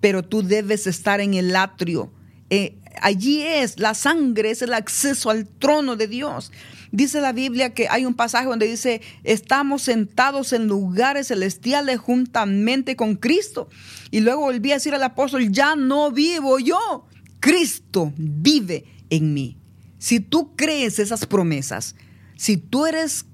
Pero 0.00 0.24
tú 0.24 0.42
debes 0.42 0.86
estar 0.86 1.20
en 1.20 1.34
el 1.34 1.54
atrio. 1.54 2.12
Eh, 2.48 2.78
allí 3.00 3.42
es, 3.42 3.78
la 3.78 3.94
sangre 3.94 4.50
es 4.50 4.62
el 4.62 4.74
acceso 4.74 5.30
al 5.30 5.46
trono 5.46 5.96
de 5.96 6.08
Dios. 6.08 6.50
Dice 6.92 7.20
la 7.20 7.32
Biblia 7.32 7.72
que 7.72 7.86
hay 7.88 8.04
un 8.04 8.14
pasaje 8.14 8.46
donde 8.46 8.66
dice, 8.66 9.00
estamos 9.22 9.82
sentados 9.82 10.52
en 10.52 10.66
lugares 10.66 11.28
celestiales 11.28 12.00
juntamente 12.00 12.96
con 12.96 13.14
Cristo. 13.14 13.68
Y 14.10 14.20
luego 14.20 14.40
volví 14.40 14.72
a 14.72 14.74
decir 14.74 14.94
al 14.94 15.02
apóstol, 15.04 15.52
ya 15.52 15.76
no 15.76 16.10
vivo 16.10 16.58
yo, 16.58 17.06
Cristo 17.38 18.12
vive 18.16 18.84
en 19.10 19.32
mí. 19.32 19.59
Si 20.00 20.18
tú 20.18 20.56
crees 20.56 20.98
esas 20.98 21.26
promesas, 21.26 21.94
si 22.34 22.56
tú 22.56 22.86
eres 22.86 23.26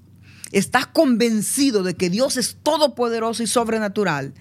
estás 0.51 0.85
convencido 0.85 1.81
de 1.81 1.95
que 1.95 2.09
Dios 2.09 2.35
es 2.35 2.57
todopoderoso 2.61 3.41
y 3.41 3.47
sobrenatural 3.47 4.33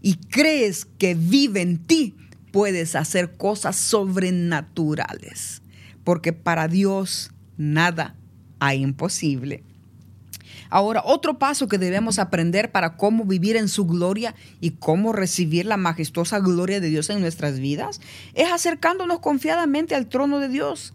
y 0.00 0.16
crees 0.16 0.86
que 0.98 1.14
vive 1.14 1.60
en 1.60 1.78
ti, 1.78 2.14
puedes 2.52 2.96
hacer 2.96 3.36
cosas 3.36 3.76
sobrenaturales. 3.76 5.60
Porque 6.04 6.32
para 6.32 6.68
Dios 6.68 7.32
nada 7.58 8.16
hay 8.60 8.80
imposible. 8.82 9.62
Ahora, 10.70 11.02
otro 11.04 11.38
paso 11.38 11.68
que 11.68 11.76
debemos 11.76 12.18
aprender 12.18 12.72
para 12.72 12.96
cómo 12.96 13.26
vivir 13.26 13.56
en 13.56 13.68
su 13.68 13.84
gloria 13.84 14.34
y 14.58 14.70
cómo 14.70 15.12
recibir 15.12 15.66
la 15.66 15.76
majestuosa 15.76 16.40
gloria 16.40 16.80
de 16.80 16.88
Dios 16.88 17.10
en 17.10 17.20
nuestras 17.20 17.60
vidas 17.60 18.00
es 18.32 18.50
acercándonos 18.50 19.20
confiadamente 19.20 19.94
al 19.94 20.08
trono 20.08 20.40
de 20.40 20.48
Dios, 20.48 20.94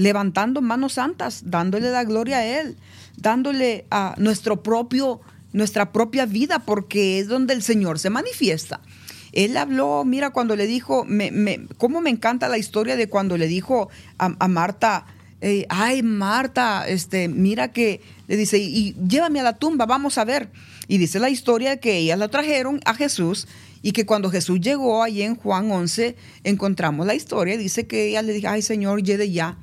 levantando 0.00 0.62
manos 0.62 0.94
santas, 0.94 1.42
dándole 1.44 1.90
la 1.90 2.04
gloria 2.04 2.38
a 2.38 2.46
Él, 2.46 2.76
dándole 3.18 3.84
a 3.90 4.14
nuestro 4.16 4.62
propio, 4.62 5.20
nuestra 5.52 5.92
propia 5.92 6.24
vida, 6.24 6.60
porque 6.60 7.18
es 7.18 7.28
donde 7.28 7.52
el 7.52 7.62
Señor 7.62 7.98
se 7.98 8.08
manifiesta. 8.08 8.80
Él 9.32 9.58
habló, 9.58 10.04
mira, 10.06 10.30
cuando 10.30 10.56
le 10.56 10.66
dijo, 10.66 11.04
me, 11.04 11.30
me, 11.30 11.66
cómo 11.76 12.00
me 12.00 12.08
encanta 12.08 12.48
la 12.48 12.56
historia 12.56 12.96
de 12.96 13.08
cuando 13.08 13.36
le 13.36 13.46
dijo 13.46 13.90
a, 14.18 14.48
Marta, 14.48 15.04
eh, 15.42 15.66
ay 15.68 16.02
Marta, 16.02 16.88
este, 16.88 17.28
mira 17.28 17.70
que 17.70 18.00
le 18.26 18.38
dice, 18.38 18.58
y, 18.58 18.94
llévame 19.06 19.40
a 19.40 19.44
la 19.44 19.58
tumba, 19.58 19.84
vamos 19.84 20.16
a 20.16 20.24
ver. 20.24 20.48
Y 20.88 20.96
dice 20.96 21.20
la 21.20 21.28
historia 21.28 21.76
que 21.76 21.98
ellas 21.98 22.18
la 22.18 22.28
trajeron 22.28 22.80
a 22.86 22.94
Jesús 22.94 23.46
y 23.82 23.92
que 23.92 24.06
cuando 24.06 24.30
Jesús 24.30 24.60
llegó 24.62 25.02
allí 25.02 25.22
en 25.22 25.36
Juan 25.36 25.70
11, 25.70 26.16
encontramos 26.42 27.06
la 27.06 27.14
historia, 27.14 27.58
dice 27.58 27.86
que 27.86 28.08
ella 28.08 28.22
le 28.22 28.32
dijo, 28.32 28.48
ay 28.48 28.62
Señor, 28.62 29.02
lleve 29.02 29.30
ya. 29.30 29.58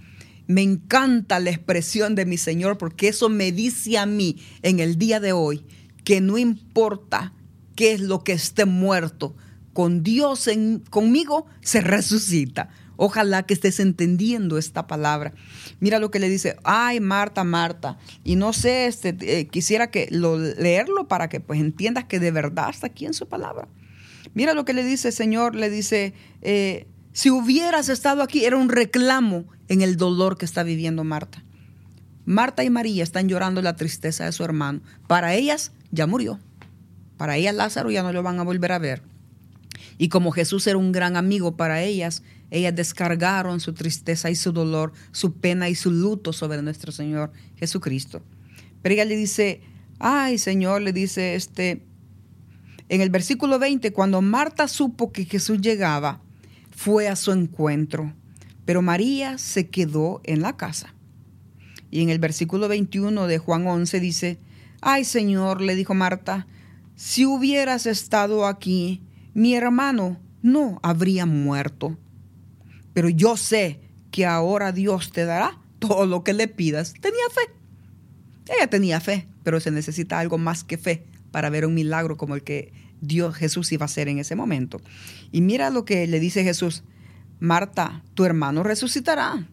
Me 0.48 0.62
encanta 0.62 1.40
la 1.40 1.50
expresión 1.50 2.16
de 2.16 2.26
mi 2.26 2.38
Señor 2.38 2.78
porque 2.78 3.10
eso 3.10 3.30
me 3.30 3.52
dice 3.52 3.98
a 3.98 4.06
mí 4.06 4.38
en 4.62 4.80
el 4.80 4.98
día 4.98 5.20
de 5.20 5.34
hoy 5.34 5.66
que 6.06 6.22
no 6.22 6.38
importa 6.38 7.34
qué 7.76 7.92
es 7.92 8.00
lo 8.00 8.24
que 8.24 8.32
esté 8.32 8.66
muerto, 8.66 9.36
con 9.74 10.02
Dios 10.02 10.48
en, 10.48 10.80
conmigo 10.90 11.46
se 11.62 11.82
resucita. 11.82 12.70
Ojalá 12.96 13.44
que 13.44 13.54
estés 13.54 13.80
entendiendo 13.80 14.58
esta 14.58 14.88
palabra. 14.88 15.34
Mira 15.80 16.00
lo 16.00 16.10
que 16.10 16.18
le 16.18 16.30
dice, 16.30 16.56
ay 16.64 17.00
Marta, 17.00 17.44
Marta. 17.44 18.00
Y 18.24 18.38
no 18.38 18.54
sé, 18.54 18.88
este, 18.88 19.16
eh, 19.22 19.48
quisiera 19.48 19.92
que 19.92 20.08
lo, 20.10 20.40
leerlo 20.40 21.08
para 21.08 21.30
que 21.30 21.40
pues 21.40 21.60
entiendas 21.60 22.06
que 22.06 22.20
de 22.20 22.32
verdad 22.32 22.72
está 22.72 22.88
aquí 22.88 23.06
en 23.06 23.14
su 23.14 23.28
palabra. 23.28 23.68
Mira 24.34 24.56
lo 24.56 24.66
que 24.66 24.74
le 24.74 24.84
dice 24.84 25.12
Señor, 25.12 25.56
le 25.56 25.70
dice, 25.70 26.16
eh, 26.42 26.88
si 27.12 27.30
hubieras 27.30 27.90
estado 27.90 28.24
aquí, 28.24 28.46
era 28.46 28.58
un 28.58 28.70
reclamo 28.70 29.46
en 29.68 29.82
el 29.82 29.98
dolor 29.98 30.38
que 30.38 30.46
está 30.46 30.64
viviendo 30.64 31.04
Marta. 31.04 31.44
Marta 32.26 32.64
y 32.64 32.70
María 32.70 33.04
están 33.04 33.30
llorando 33.30 33.62
la 33.62 33.76
tristeza 33.76 34.26
de 34.26 34.32
su 34.32 34.44
hermano. 34.44 34.82
Para 35.08 35.34
ellas 35.34 35.72
ya 35.92 36.08
murió. 36.08 36.40
Para 37.18 37.38
ellas 37.38 37.56
Lázaro 37.56 37.90
ya 37.90 38.04
no 38.04 38.12
lo 38.12 38.24
van 38.24 38.40
a 38.40 38.44
volver 38.44 38.72
a 38.72 38.80
ver. 38.80 39.02
Y 39.98 40.10
como 40.10 40.32
Jesús 40.32 40.68
era 40.68 40.78
un 40.78 40.92
gran 40.92 41.16
amigo 41.16 41.56
para 41.56 41.84
ellas, 41.84 42.24
ellas 42.52 42.76
descargaron 42.76 43.60
su 43.60 43.74
tristeza 43.74 44.30
y 44.30 44.36
su 44.36 44.52
dolor, 44.52 44.94
su 45.12 45.34
pena 45.34 45.70
y 45.70 45.76
su 45.76 45.92
luto 45.92 46.34
sobre 46.34 46.62
nuestro 46.62 46.92
Señor 46.92 47.32
Jesucristo. 47.56 48.22
Pero 48.82 48.94
ella 48.94 49.06
le 49.06 49.16
dice, 49.16 49.62
ay 50.00 50.38
Señor, 50.38 50.82
le 50.82 50.94
dice 50.94 51.36
este, 51.36 51.84
en 52.90 53.02
el 53.02 53.10
versículo 53.10 53.60
20, 53.60 53.92
cuando 53.92 54.22
Marta 54.22 54.68
supo 54.68 55.12
que 55.12 55.26
Jesús 55.26 55.60
llegaba, 55.60 56.22
fue 56.72 57.08
a 57.08 57.16
su 57.16 57.32
encuentro, 57.32 58.14
pero 58.68 58.84
María 58.84 59.40
se 59.40 59.70
quedó 59.70 60.22
en 60.24 60.44
la 60.44 60.56
casa. 60.56 60.94
Y 61.90 62.04
en 62.04 62.12
el 62.12 62.20
versículo 62.20 62.68
21 62.68 63.26
de 63.26 63.40
Juan 63.40 63.66
11 63.66 64.00
dice, 64.00 64.38
ay 64.82 65.06
Señor, 65.06 65.62
le 65.62 65.74
dijo 65.74 65.96
Marta, 65.96 66.46
si 66.96 67.26
hubieras 67.26 67.88
estado 67.88 68.46
aquí, 68.46 69.02
mi 69.34 69.56
hermano 69.56 70.20
no 70.44 70.80
habría 70.84 71.26
muerto 71.26 71.98
pero 72.98 73.10
yo 73.10 73.38
sé 73.38 73.80
que 74.10 74.26
ahora 74.26 74.72
Dios 74.72 75.12
te 75.12 75.24
dará 75.24 75.62
todo 75.78 76.08
lo 76.08 76.24
que 76.24 76.34
le 76.34 76.48
pidas. 76.48 76.96
Tenía 77.00 77.30
fe. 77.32 77.54
Ella 78.56 78.68
tenía 78.72 79.00
fe, 79.00 79.28
pero 79.44 79.60
se 79.60 79.70
necesita 79.70 80.18
algo 80.18 80.40
más 80.40 80.64
que 80.64 80.80
fe 80.80 81.06
para 81.30 81.52
ver 81.52 81.68
un 81.68 81.76
milagro 81.76 82.18
como 82.18 82.34
el 82.34 82.42
que 82.42 82.74
Dios 83.00 83.36
Jesús 83.36 83.72
iba 83.72 83.84
a 83.84 83.86
hacer 83.86 84.08
en 84.08 84.18
ese 84.18 84.36
momento. 84.36 84.82
Y 85.32 85.42
mira 85.42 85.70
lo 85.70 85.86
que 85.86 86.08
le 86.08 86.20
dice 86.20 86.44
Jesús. 86.44 86.84
Marta, 87.40 88.04
tu 88.14 88.26
hermano 88.26 88.64
resucitará. 88.64 89.48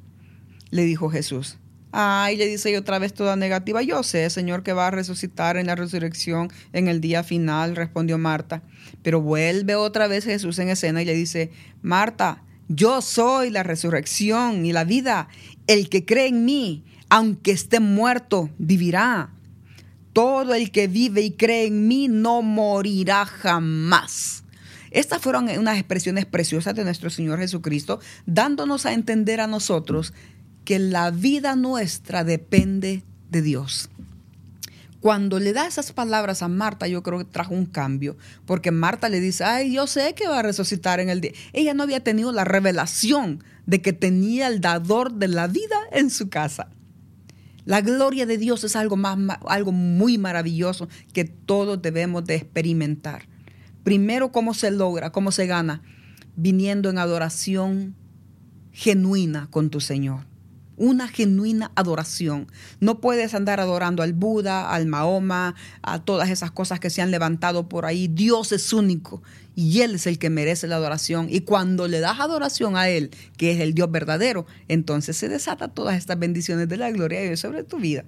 Le 0.71 0.85
dijo 0.85 1.11
Jesús. 1.11 1.59
Ay, 1.93 2.37
le 2.37 2.47
dice 2.47 2.77
otra 2.77 2.99
vez 2.99 3.15
toda 3.15 3.37
negativa. 3.37 3.81
Yo 3.83 4.03
sé, 4.03 4.29
Señor, 4.29 4.65
que 4.65 4.73
va 4.73 4.89
a 4.89 4.91
resucitar 4.91 5.57
en 5.57 5.69
la 5.69 5.77
resurrección 5.77 6.51
en 6.73 6.89
el 6.89 7.01
día 7.01 7.23
final, 7.23 7.77
respondió 7.77 8.19
Marta. 8.19 8.63
Pero 9.03 9.21
vuelve 9.21 9.77
otra 9.77 10.09
vez 10.09 10.25
Jesús 10.25 10.59
en 10.59 10.71
escena 10.71 11.03
y 11.03 11.05
le 11.05 11.15
dice, 11.15 11.53
Marta, 11.83 12.43
yo 12.69 13.03
soy 13.03 13.51
la 13.51 13.63
resurrección 13.63 14.67
y 14.67 14.73
la 14.73 14.85
vida. 14.85 15.29
El 15.67 15.89
que 15.89 16.05
cree 16.05 16.29
en 16.29 16.45
mí, 16.45 16.85
aunque 17.11 17.53
esté 17.53 17.79
muerto, 17.79 18.51
vivirá. 18.59 19.31
Todo 20.13 20.55
el 20.55 20.71
que 20.71 20.89
vive 20.89 21.21
y 21.21 21.33
cree 21.33 21.67
en 21.67 21.87
mí 21.87 22.09
no 22.09 22.43
morirá 22.43 23.27
jamás. 23.27 24.44
Estas 24.95 25.21
fueron 25.21 25.49
unas 25.49 25.77
expresiones 25.77 26.25
preciosas 26.25 26.77
de 26.77 26.85
nuestro 26.85 27.11
Señor 27.11 27.41
Jesucristo, 27.41 27.99
dándonos 28.27 28.87
a 28.87 28.93
entender 28.93 29.41
a 29.41 29.49
nosotros 29.49 30.15
que 30.65 30.79
la 30.79 31.11
vida 31.11 31.57
nuestra 31.57 32.23
depende 32.23 33.03
de 33.29 33.43
Dios. 33.43 33.91
Cuando 35.01 35.41
le 35.41 35.53
da 35.53 35.67
esas 35.67 35.91
palabras 35.91 36.43
a 36.43 36.49
Marta, 36.49 36.87
yo 36.87 37.03
creo 37.03 37.19
que 37.19 37.25
trajo 37.25 37.55
un 37.55 37.67
cambio, 37.67 38.17
porque 38.47 38.71
Marta 38.71 39.09
le 39.09 39.19
dice, 39.19 39.43
ay, 39.43 39.73
yo 39.75 39.89
sé 39.89 40.15
que 40.15 40.29
va 40.29 40.39
a 40.39 40.43
resucitar 40.43 41.01
en 41.01 41.11
el 41.11 41.21
día. 41.21 41.33
Ella 41.53 41.75
no 41.75 41.83
había 41.83 42.05
tenido 42.05 42.31
la 42.31 42.45
revelación 42.45 43.43
de 43.67 43.83
que 43.83 43.93
tenía 43.93 44.47
el 44.47 44.61
dador 44.61 45.13
de 45.15 45.27
la 45.27 45.49
vida 45.49 45.77
en 45.91 46.09
su 46.09 46.29
casa. 46.29 46.69
La 47.65 47.81
gloria 47.81 48.27
de 48.27 48.39
Dios 48.39 48.63
es 48.63 48.77
algo, 48.77 48.97
más, 48.97 49.19
algo 49.49 49.73
muy 49.73 50.19
maravilloso 50.19 50.89
que 51.13 51.25
todos 51.25 51.83
debemos 51.83 52.25
de 52.25 52.37
experimentar. 52.37 53.34
Primero, 53.85 54.33
¿cómo 54.33 54.55
se 54.55 54.71
logra? 54.71 55.13
¿Cómo 55.13 55.31
se 55.31 55.47
gana? 55.47 55.83
Viniendo 56.37 56.91
en 56.91 56.99
adoración 56.99 57.95
genuina 58.73 59.49
con 59.51 59.71
tu 59.71 59.81
Señor 59.81 60.27
una 60.77 61.09
genuina 61.09 61.71
adoración. 61.75 62.49
No 62.81 63.01
puedes 63.01 63.35
andar 63.35 63.61
adorando 63.61 64.03
al 64.03 64.13
Buda, 64.13 64.71
al 64.71 64.87
Mahoma, 64.87 65.55
a 65.83 66.05
todas 66.05 66.31
esas 66.31 66.51
cosas 66.51 66.81
que 66.81 66.91
se 66.91 67.03
han 67.03 67.11
levantado 67.11 67.69
por 67.69 67.87
ahí. 67.87 68.09
Dios 68.09 68.53
es 68.53 68.73
único 68.73 69.23
y 69.55 69.81
Él 69.81 69.97
es 69.97 70.07
el 70.07 70.19
que 70.19 70.31
merece 70.31 70.67
la 70.67 70.77
adoración. 70.77 71.29
Y 71.31 71.41
cuando 71.41 71.89
le 71.89 72.01
das 72.01 72.21
adoración 72.21 72.77
a 72.77 72.89
Él, 72.89 73.11
que 73.37 73.53
es 73.53 73.61
el 73.61 73.75
Dios 73.75 73.91
verdadero, 73.91 74.47
entonces 74.69 75.17
se 75.17 75.29
desata 75.29 75.69
todas 75.69 75.97
estas 75.97 76.19
bendiciones 76.19 76.69
de 76.69 76.77
la 76.77 76.91
gloria 76.91 77.21
de 77.21 77.27
Dios 77.27 77.41
sobre 77.41 77.65
tu 77.65 77.79
vida. 77.79 78.05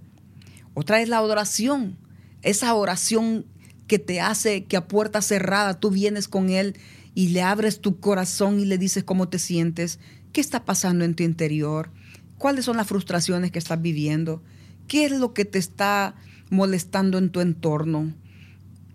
Otra 0.75 1.01
es 1.01 1.09
la 1.09 1.19
adoración, 1.19 1.97
esa 2.43 2.75
oración 2.75 3.47
que 3.87 3.99
te 3.99 4.21
hace 4.21 4.65
que 4.65 4.77
a 4.77 4.89
puerta 4.89 5.23
cerrada 5.23 5.81
tú 5.81 5.91
vienes 5.91 6.29
con 6.29 6.51
Él 6.51 6.77
y 7.15 7.29
le 7.29 7.43
abres 7.43 7.81
tu 7.81 8.01
corazón 8.01 8.61
y 8.61 8.65
le 8.65 8.79
dices 8.79 9.05
cómo 9.05 9.29
te 9.29 9.39
sientes, 9.39 9.99
qué 10.33 10.41
está 10.41 10.65
pasando 10.65 11.05
en 11.05 11.15
tu 11.15 11.23
interior 11.23 11.91
¿Cuáles 12.39 12.67
son 12.67 12.77
las 12.77 12.87
frustraciones 12.87 13.51
que 13.51 13.59
estás 13.59 13.81
viviendo? 13.81 14.43
¿Qué 14.89 15.07
es 15.07 15.13
lo 15.13 15.33
que 15.33 15.45
te 15.45 15.59
está 15.59 16.15
molestando 16.51 17.19
en 17.19 17.31
tu 17.31 17.41
entorno? 17.41 18.13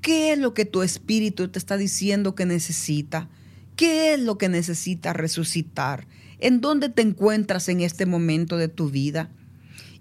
¿Qué 0.01 0.33
es 0.33 0.39
lo 0.39 0.53
que 0.53 0.65
tu 0.65 0.83
espíritu 0.83 1.48
te 1.48 1.57
está 1.57 1.77
diciendo 1.77 2.36
que 2.36 2.45
necesita? 2.45 3.29
¿Qué 3.75 4.13
es 4.13 4.19
lo 4.19 4.38
que 4.38 4.48
necesita 4.48 5.13
resucitar? 5.13 6.07
¿En 6.39 6.62
dónde 6.62 6.89
te 6.89 7.01
encuentras 7.01 7.67
en 7.67 7.81
este 7.81 8.05
momento 8.05 8.57
de 8.57 8.67
tu 8.67 8.89
vida? 8.89 9.31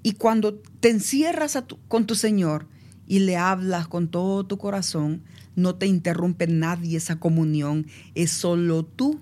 Y 0.03 0.13
cuando 0.13 0.55
te 0.55 0.91
encierras 0.91 1.59
con 1.89 2.07
tu 2.07 2.15
Señor 2.15 2.67
y 3.11 3.19
le 3.19 3.37
hablas 3.37 3.89
con 3.89 4.07
todo 4.07 4.45
tu 4.45 4.57
corazón, 4.57 5.23
no 5.57 5.75
te 5.75 5.89
interrumpe 5.89 6.47
nadie 6.47 6.97
esa 6.97 7.17
comunión, 7.17 7.89
es 8.15 8.31
solo 8.31 8.85
tú 8.85 9.21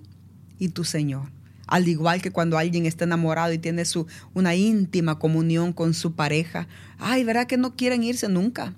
y 0.59 0.69
tu 0.69 0.85
Señor. 0.85 1.31
Al 1.67 1.89
igual 1.89 2.21
que 2.21 2.31
cuando 2.31 2.59
alguien 2.59 2.85
está 2.85 3.05
enamorado 3.05 3.51
y 3.51 3.57
tiene 3.57 3.87
su, 3.87 4.07
una 4.35 4.55
íntima 4.55 5.19
comunión 5.19 5.73
con 5.73 5.95
su 5.95 6.13
pareja, 6.13 6.69
ay, 6.99 7.25
¿verdad 7.25 7.47
que 7.47 7.57
no 7.57 7.77
quieren 7.77 8.05
irse 8.05 8.29
nunca? 8.29 8.75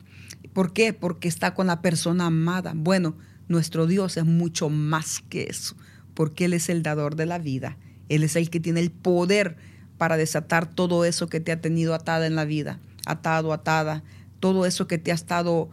¿Por 0.53 0.73
qué? 0.73 0.93
Porque 0.93 1.27
está 1.27 1.55
con 1.55 1.67
la 1.67 1.83
persona 1.83 2.27
amada. 2.27 2.73
Bueno, 2.77 3.17
nuestro 3.49 3.89
Dios 3.89 4.17
es 4.17 4.25
mucho 4.25 4.69
más 4.69 5.25
que 5.29 5.49
eso, 5.51 5.75
porque 6.15 6.45
Él 6.45 6.53
es 6.53 6.69
el 6.69 6.85
dador 6.85 7.17
de 7.17 7.27
la 7.27 7.41
vida. 7.41 7.77
Él 8.09 8.23
es 8.23 8.37
el 8.37 8.49
que 8.49 8.61
tiene 8.61 8.79
el 8.79 8.93
poder 8.93 9.57
para 9.99 10.17
desatar 10.17 10.73
todo 10.73 11.05
eso 11.05 11.27
que 11.27 11.41
te 11.41 11.51
ha 11.51 11.61
tenido 11.61 11.95
atada 11.95 12.29
en 12.29 12.37
la 12.37 12.45
vida, 12.45 12.79
atado, 13.07 13.53
atada, 13.53 14.05
todo 14.41 14.67
eso 14.67 14.87
que 14.87 14.99
te 14.99 15.13
ha 15.13 15.15
estado 15.15 15.71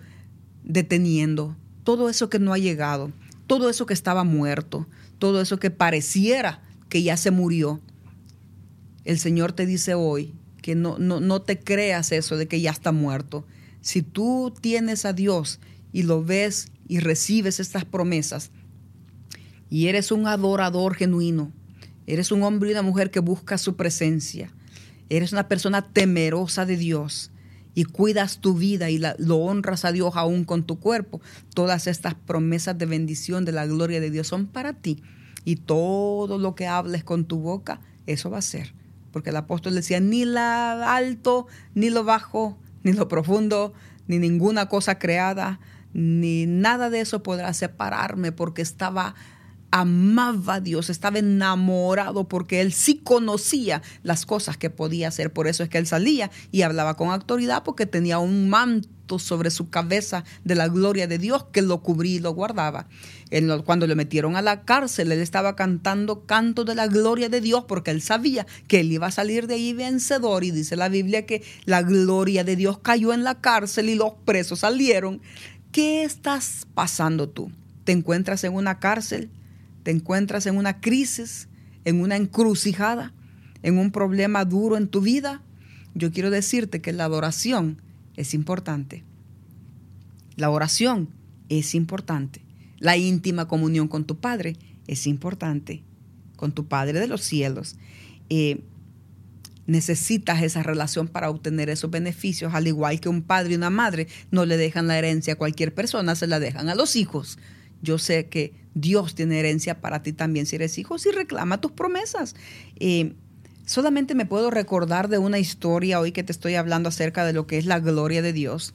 deteniendo, 0.64 1.56
todo 1.84 2.10
eso 2.10 2.30
que 2.30 2.40
no 2.40 2.54
ha 2.54 2.58
llegado, 2.58 3.12
todo 3.48 3.70
eso 3.70 3.86
que 3.86 3.94
estaba 3.94 4.26
muerto, 4.26 4.88
todo 5.20 5.42
eso 5.42 5.58
que 5.58 5.72
pareciera 5.72 6.62
que 6.90 7.02
ya 7.02 7.18
se 7.18 7.32
murió. 7.32 7.80
El 9.06 9.20
Señor 9.20 9.54
te 9.54 9.66
dice 9.66 9.94
hoy 9.94 10.36
que 10.62 10.76
no, 10.76 11.00
no, 11.00 11.22
no 11.22 11.42
te 11.42 11.60
creas 11.60 12.12
eso 12.12 12.36
de 12.36 12.48
que 12.48 12.60
ya 12.60 12.72
está 12.72 12.92
muerto. 12.92 13.46
Si 13.80 14.02
tú 14.02 14.54
tienes 14.60 15.06
a 15.06 15.14
Dios 15.14 15.60
y 15.94 16.04
lo 16.04 16.24
ves 16.24 16.68
y 16.90 17.00
recibes 17.00 17.62
estas 17.62 17.86
promesas 17.86 18.52
y 19.70 19.88
eres 19.88 20.12
un 20.12 20.28
adorador 20.28 20.96
genuino, 20.96 21.54
eres 22.06 22.34
un 22.34 22.44
hombre 22.44 22.70
y 22.70 22.72
una 22.74 22.82
mujer 22.82 23.12
que 23.12 23.22
busca 23.22 23.58
su 23.58 23.78
presencia, 23.78 24.52
eres 25.10 25.32
una 25.32 25.48
persona 25.48 25.88
temerosa 25.88 26.66
de 26.66 26.76
Dios 26.76 27.32
y 27.78 27.86
cuidas 27.86 28.40
tu 28.40 28.56
vida 28.56 28.90
y 28.90 29.00
lo 29.20 29.38
honras 29.38 29.86
a 29.86 29.92
Dios 29.92 30.16
aún 30.16 30.46
con 30.46 30.64
tu 30.64 30.80
cuerpo, 30.80 31.22
todas 31.54 31.86
estas 31.86 32.16
promesas 32.16 32.76
de 32.76 32.88
bendición 32.88 33.46
de 33.46 33.52
la 33.52 33.68
gloria 33.68 34.00
de 34.00 34.10
Dios 34.10 34.26
son 34.26 34.48
para 34.48 34.74
ti. 34.74 35.04
Y 35.46 35.58
todo 35.58 36.40
lo 36.40 36.56
que 36.56 36.66
hables 36.66 37.04
con 37.04 37.26
tu 37.26 37.38
boca, 37.38 37.80
eso 38.08 38.32
va 38.32 38.40
a 38.40 38.42
ser. 38.42 38.74
Porque 39.12 39.30
el 39.30 39.36
apóstol 39.36 39.76
decía, 39.76 40.00
ni 40.00 40.26
lo 40.26 40.40
alto, 40.40 41.46
ni 41.76 41.92
lo 41.92 42.04
bajo, 42.04 42.58
ni 42.82 42.94
lo 42.94 43.08
profundo, 43.08 43.76
ni 44.08 44.18
ninguna 44.18 44.70
cosa 44.70 44.98
creada, 44.98 45.60
ni 45.94 46.48
nada 46.48 46.90
de 46.90 47.02
eso 47.02 47.22
podrá 47.22 47.54
separarme 47.54 48.32
porque 48.32 48.64
estaba 48.64 49.14
amaba 49.72 50.56
a 50.56 50.62
Dios, 50.62 50.90
estaba 50.90 51.20
enamorado 51.20 52.28
porque 52.28 52.62
él 52.62 52.74
sí 52.74 53.02
conocía 53.04 53.82
las 54.04 54.26
cosas 54.26 54.58
que 54.58 54.70
podía 54.70 55.10
hacer. 55.10 55.32
Por 55.34 55.48
eso 55.48 55.64
es 55.64 55.70
que 55.70 55.78
él 55.78 55.88
salía 55.88 56.32
y 56.52 56.62
hablaba 56.62 56.96
con 56.96 57.10
autoridad 57.10 57.64
porque 57.64 57.86
tenía 57.86 58.20
un 58.20 58.50
manto 58.50 59.20
sobre 59.20 59.52
su 59.52 59.70
cabeza 59.70 60.24
de 60.44 60.56
la 60.56 60.68
gloria 60.68 61.08
de 61.08 61.18
Dios 61.18 61.46
que 61.52 61.62
lo 61.62 61.82
cubría 61.82 62.16
y 62.16 62.20
lo 62.20 62.34
guardaba. 62.34 62.88
Cuando 63.66 63.88
le 63.88 63.96
metieron 63.96 64.36
a 64.36 64.42
la 64.42 64.64
cárcel, 64.64 65.12
él 65.12 65.20
estaba 65.20 65.56
cantando 65.56 66.26
canto 66.26 66.66
de 66.66 66.76
la 66.76 66.88
gloria 66.88 67.30
de 67.30 67.42
Dios 67.42 67.66
porque 67.68 67.92
él 67.92 68.02
sabía 68.02 68.46
que 68.68 68.82
él 68.82 68.92
iba 68.92 69.08
a 69.08 69.12
salir 69.12 69.48
de 69.48 69.56
ahí 69.56 69.74
vencedor. 69.74 70.44
Y 70.44 70.52
dice 70.52 70.76
la 70.76 70.90
Biblia 70.90 71.26
que 71.26 71.44
la 71.66 71.82
gloria 71.82 72.44
de 72.44 72.56
Dios 72.56 72.80
cayó 72.80 73.14
en 73.14 73.24
la 73.24 73.42
cárcel 73.42 73.90
y 73.90 73.96
los 73.96 74.14
presos 74.26 74.60
salieron. 74.60 75.22
¿Qué 75.72 76.04
estás 76.04 76.68
pasando 76.74 77.30
tú? 77.30 77.52
¿Te 77.84 77.92
encuentras 77.92 78.44
en 78.44 78.54
una 78.54 78.80
cárcel? 78.80 79.30
Te 79.88 79.92
encuentras 79.92 80.46
en 80.48 80.58
una 80.58 80.82
crisis, 80.82 81.48
en 81.86 82.02
una 82.02 82.18
encrucijada, 82.18 83.14
en 83.64 83.78
un 83.78 83.92
problema 83.92 84.44
duro 84.44 84.76
en 84.76 84.90
tu 84.90 85.00
vida, 85.00 85.42
yo 85.96 86.12
quiero 86.12 86.30
decirte 86.30 86.82
que 86.82 86.92
la 86.92 87.06
adoración 87.06 87.82
es 88.18 88.34
importante. 88.34 89.06
La 90.36 90.50
oración 90.50 91.08
es 91.48 91.74
importante. 91.74 92.42
La 92.80 92.98
íntima 92.98 93.48
comunión 93.48 93.88
con 93.88 94.04
tu 94.04 94.18
Padre 94.18 94.58
es 94.88 95.08
importante, 95.08 95.84
con 96.36 96.52
tu 96.52 96.66
Padre 96.66 97.00
de 97.00 97.08
los 97.08 97.22
cielos. 97.22 97.78
Eh, 98.30 98.60
necesitas 99.68 100.44
esa 100.44 100.64
relación 100.64 101.08
para 101.08 101.30
obtener 101.30 101.70
esos 101.70 101.90
beneficios, 101.90 102.54
al 102.54 102.68
igual 102.68 103.00
que 103.00 103.08
un 103.08 103.22
padre 103.22 103.54
y 103.54 103.56
una 103.56 103.70
madre 103.70 104.10
no 104.32 104.46
le 104.46 104.58
dejan 104.58 104.88
la 104.88 104.98
herencia 104.98 105.36
a 105.36 105.38
cualquier 105.38 105.74
persona, 105.74 106.14
se 106.18 106.28
la 106.28 106.42
dejan 106.42 106.68
a 106.68 106.76
los 106.76 106.98
hijos. 106.98 107.40
Yo 107.82 107.98
sé 107.98 108.28
que 108.28 108.54
Dios 108.74 109.16
tiene 109.16 109.40
herencia 109.40 109.82
para 109.82 110.04
ti 110.04 110.14
también 110.14 110.46
si 110.46 110.56
eres 110.56 110.78
hijo, 110.78 110.98
si 110.98 111.12
reclama 111.12 111.62
tus 111.62 111.72
promesas. 111.72 112.36
Eh, 112.80 113.14
solamente 113.66 114.16
me 114.16 114.26
puedo 114.26 114.52
recordar 114.52 115.10
de 115.10 115.18
una 115.18 115.40
historia 115.40 116.00
hoy 116.00 116.12
que 116.12 116.24
te 116.24 116.32
estoy 116.32 116.56
hablando 116.56 116.90
acerca 116.90 117.26
de 117.26 117.34
lo 117.34 117.48
que 117.48 117.58
es 117.58 117.66
la 117.66 117.80
gloria 117.80 118.22
de 118.22 118.34
Dios. 118.34 118.74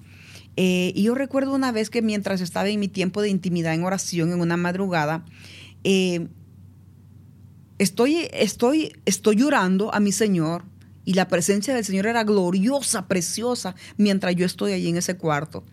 Eh, 0.57 0.93
y 0.95 1.05
yo 1.05 1.15
recuerdo 1.15 1.55
una 1.55 1.73
vez 1.73 1.89
que 1.89 2.03
mientras 2.03 2.41
estaba 2.41 2.69
en 2.69 2.79
mi 2.81 2.89
tiempo 2.89 3.23
de 3.23 3.31
intimidad 3.31 3.75
en 3.75 3.85
oración, 3.85 4.33
en 4.33 4.41
una 4.41 4.57
madrugada, 4.57 5.25
eh, 5.85 6.29
estoy, 7.79 8.29
estoy, 8.33 8.93
estoy 9.07 9.37
llorando 9.37 9.95
a 9.95 10.01
mi 10.01 10.13
Señor 10.13 10.65
y 11.05 11.15
la 11.15 11.29
presencia 11.29 11.75
del 11.75 11.85
Señor 11.85 12.07
era 12.07 12.23
gloriosa, 12.25 13.09
preciosa, 13.09 13.75
mientras 13.97 14.37
yo 14.37 14.47
estoy 14.47 14.73
allí 14.73 14.89
en 14.89 14.99
ese 14.99 15.17
cuarto. 15.17 15.65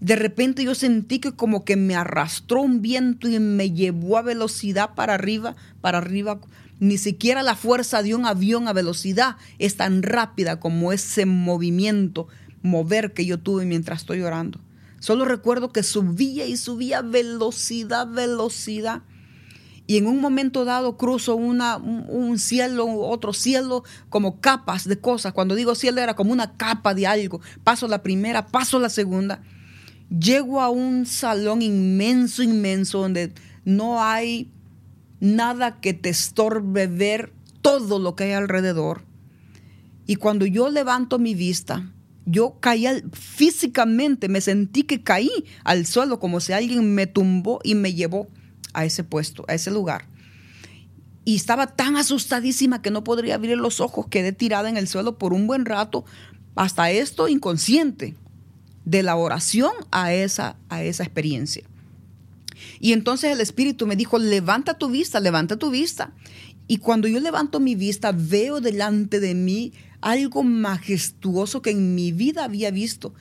De 0.00 0.16
repente 0.16 0.64
yo 0.64 0.74
sentí 0.74 1.18
que 1.18 1.32
como 1.32 1.64
que 1.64 1.76
me 1.76 1.94
arrastró 1.94 2.62
un 2.62 2.80
viento 2.80 3.28
y 3.28 3.38
me 3.38 3.70
llevó 3.70 4.16
a 4.16 4.22
velocidad 4.22 4.94
para 4.94 5.14
arriba, 5.14 5.56
para 5.82 5.98
arriba. 5.98 6.40
Ni 6.78 6.96
siquiera 6.96 7.42
la 7.42 7.54
fuerza 7.54 8.02
de 8.02 8.14
un 8.14 8.24
avión 8.24 8.66
a 8.66 8.72
velocidad 8.72 9.36
es 9.58 9.76
tan 9.76 10.02
rápida 10.02 10.58
como 10.58 10.92
ese 10.92 11.26
movimiento, 11.26 12.28
mover 12.62 13.12
que 13.12 13.26
yo 13.26 13.38
tuve 13.38 13.66
mientras 13.66 14.00
estoy 14.00 14.22
orando. 14.22 14.58
Solo 15.00 15.26
recuerdo 15.26 15.70
que 15.70 15.82
subía 15.82 16.46
y 16.46 16.56
subía 16.56 17.02
velocidad, 17.02 18.06
velocidad. 18.06 19.02
Y 19.86 19.98
en 19.98 20.06
un 20.06 20.20
momento 20.20 20.64
dado 20.64 20.96
cruzo 20.96 21.36
una, 21.36 21.76
un 21.76 22.38
cielo, 22.38 22.86
otro 22.86 23.34
cielo, 23.34 23.82
como 24.08 24.40
capas 24.40 24.88
de 24.88 24.98
cosas. 24.98 25.34
Cuando 25.34 25.54
digo 25.54 25.74
cielo 25.74 26.00
era 26.00 26.14
como 26.16 26.32
una 26.32 26.56
capa 26.56 26.94
de 26.94 27.06
algo. 27.06 27.40
Paso 27.64 27.86
la 27.88 28.02
primera, 28.02 28.46
paso 28.46 28.78
la 28.78 28.88
segunda 28.88 29.42
llego 30.10 30.60
a 30.60 30.70
un 30.70 31.06
salón 31.06 31.62
inmenso, 31.62 32.42
inmenso, 32.42 33.00
donde 33.00 33.32
no 33.64 34.02
hay 34.02 34.50
nada 35.20 35.80
que 35.80 35.94
te 35.94 36.08
estorbe 36.08 36.86
ver 36.86 37.32
todo 37.62 37.98
lo 37.98 38.16
que 38.16 38.24
hay 38.24 38.32
alrededor. 38.32 39.04
Y 40.06 40.16
cuando 40.16 40.46
yo 40.46 40.70
levanto 40.70 41.18
mi 41.18 41.34
vista, 41.34 41.92
yo 42.26 42.56
caí 42.60 42.86
físicamente, 43.12 44.28
me 44.28 44.40
sentí 44.40 44.82
que 44.82 45.02
caí 45.02 45.30
al 45.64 45.86
suelo 45.86 46.18
como 46.18 46.40
si 46.40 46.52
alguien 46.52 46.94
me 46.94 47.06
tumbó 47.06 47.60
y 47.62 47.74
me 47.74 47.94
llevó 47.94 48.28
a 48.72 48.84
ese 48.84 49.04
puesto, 49.04 49.44
a 49.48 49.54
ese 49.54 49.70
lugar. 49.70 50.06
Y 51.24 51.36
estaba 51.36 51.68
tan 51.68 51.96
asustadísima 51.96 52.82
que 52.82 52.90
no 52.90 53.04
podría 53.04 53.36
abrir 53.36 53.58
los 53.58 53.80
ojos, 53.80 54.06
quedé 54.08 54.32
tirada 54.32 54.68
en 54.68 54.76
el 54.76 54.88
suelo 54.88 55.18
por 55.18 55.32
un 55.32 55.46
buen 55.46 55.64
rato, 55.64 56.04
hasta 56.56 56.90
esto 56.90 57.28
inconsciente 57.28 58.16
de 58.84 59.02
la 59.02 59.16
oración 59.16 59.72
a 59.90 60.12
esa, 60.12 60.56
a 60.68 60.82
esa 60.82 61.02
experiencia. 61.02 61.64
Y 62.78 62.92
entonces 62.92 63.32
el 63.32 63.40
Espíritu 63.40 63.86
me 63.86 63.96
dijo, 63.96 64.18
levanta 64.18 64.78
tu 64.78 64.90
vista, 64.90 65.20
levanta 65.20 65.56
tu 65.56 65.70
vista. 65.70 66.12
Y 66.66 66.78
cuando 66.78 67.08
yo 67.08 67.20
levanto 67.20 67.60
mi 67.60 67.74
vista, 67.74 68.12
veo 68.12 68.60
delante 68.60 69.20
de 69.20 69.34
mí 69.34 69.72
algo 70.00 70.42
majestuoso 70.42 71.62
que 71.62 71.70
en 71.70 71.94
mi 71.94 72.12
vida 72.12 72.44
había 72.44 72.70
visto. 72.70 73.14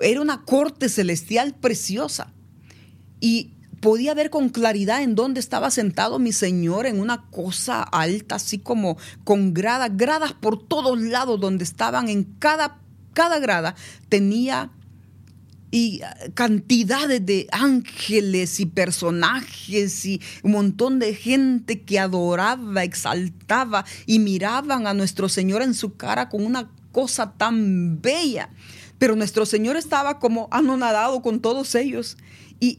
Era 0.00 0.20
una 0.20 0.42
corte 0.42 0.88
celestial 0.88 1.54
preciosa. 1.54 2.32
Y 3.20 3.52
podía 3.80 4.14
ver 4.14 4.30
con 4.30 4.48
claridad 4.48 5.02
en 5.02 5.14
dónde 5.14 5.40
estaba 5.40 5.70
sentado 5.70 6.18
mi 6.18 6.32
Señor, 6.32 6.86
en 6.86 7.00
una 7.00 7.26
cosa 7.30 7.82
alta, 7.82 8.36
así 8.36 8.58
como 8.58 8.96
con 9.24 9.54
gradas, 9.54 9.90
gradas 9.94 10.32
por 10.32 10.66
todos 10.66 11.00
lados, 11.00 11.38
donde 11.38 11.64
estaban 11.64 12.08
en 12.08 12.24
cada, 12.24 12.80
cada 13.14 13.38
grada, 13.38 13.74
tenía 14.08 14.70
y 15.70 16.02
cantidades 16.34 17.26
de 17.26 17.48
ángeles 17.50 18.60
y 18.60 18.66
personajes 18.66 20.06
y 20.06 20.20
un 20.44 20.52
montón 20.52 21.00
de 21.00 21.14
gente 21.16 21.82
que 21.82 21.98
adoraba, 21.98 22.84
exaltaba 22.84 23.84
y 24.06 24.20
miraban 24.20 24.86
a 24.86 24.94
nuestro 24.94 25.28
Señor 25.28 25.62
en 25.62 25.74
su 25.74 25.96
cara 25.96 26.28
con 26.28 26.46
una 26.46 26.70
cosa 26.92 27.32
tan 27.32 28.00
bella. 28.00 28.50
Pero 28.98 29.16
nuestro 29.16 29.46
Señor 29.46 29.76
estaba 29.76 30.20
como 30.20 30.46
anonadado 30.52 31.22
con 31.22 31.40
todos 31.40 31.74
ellos 31.74 32.18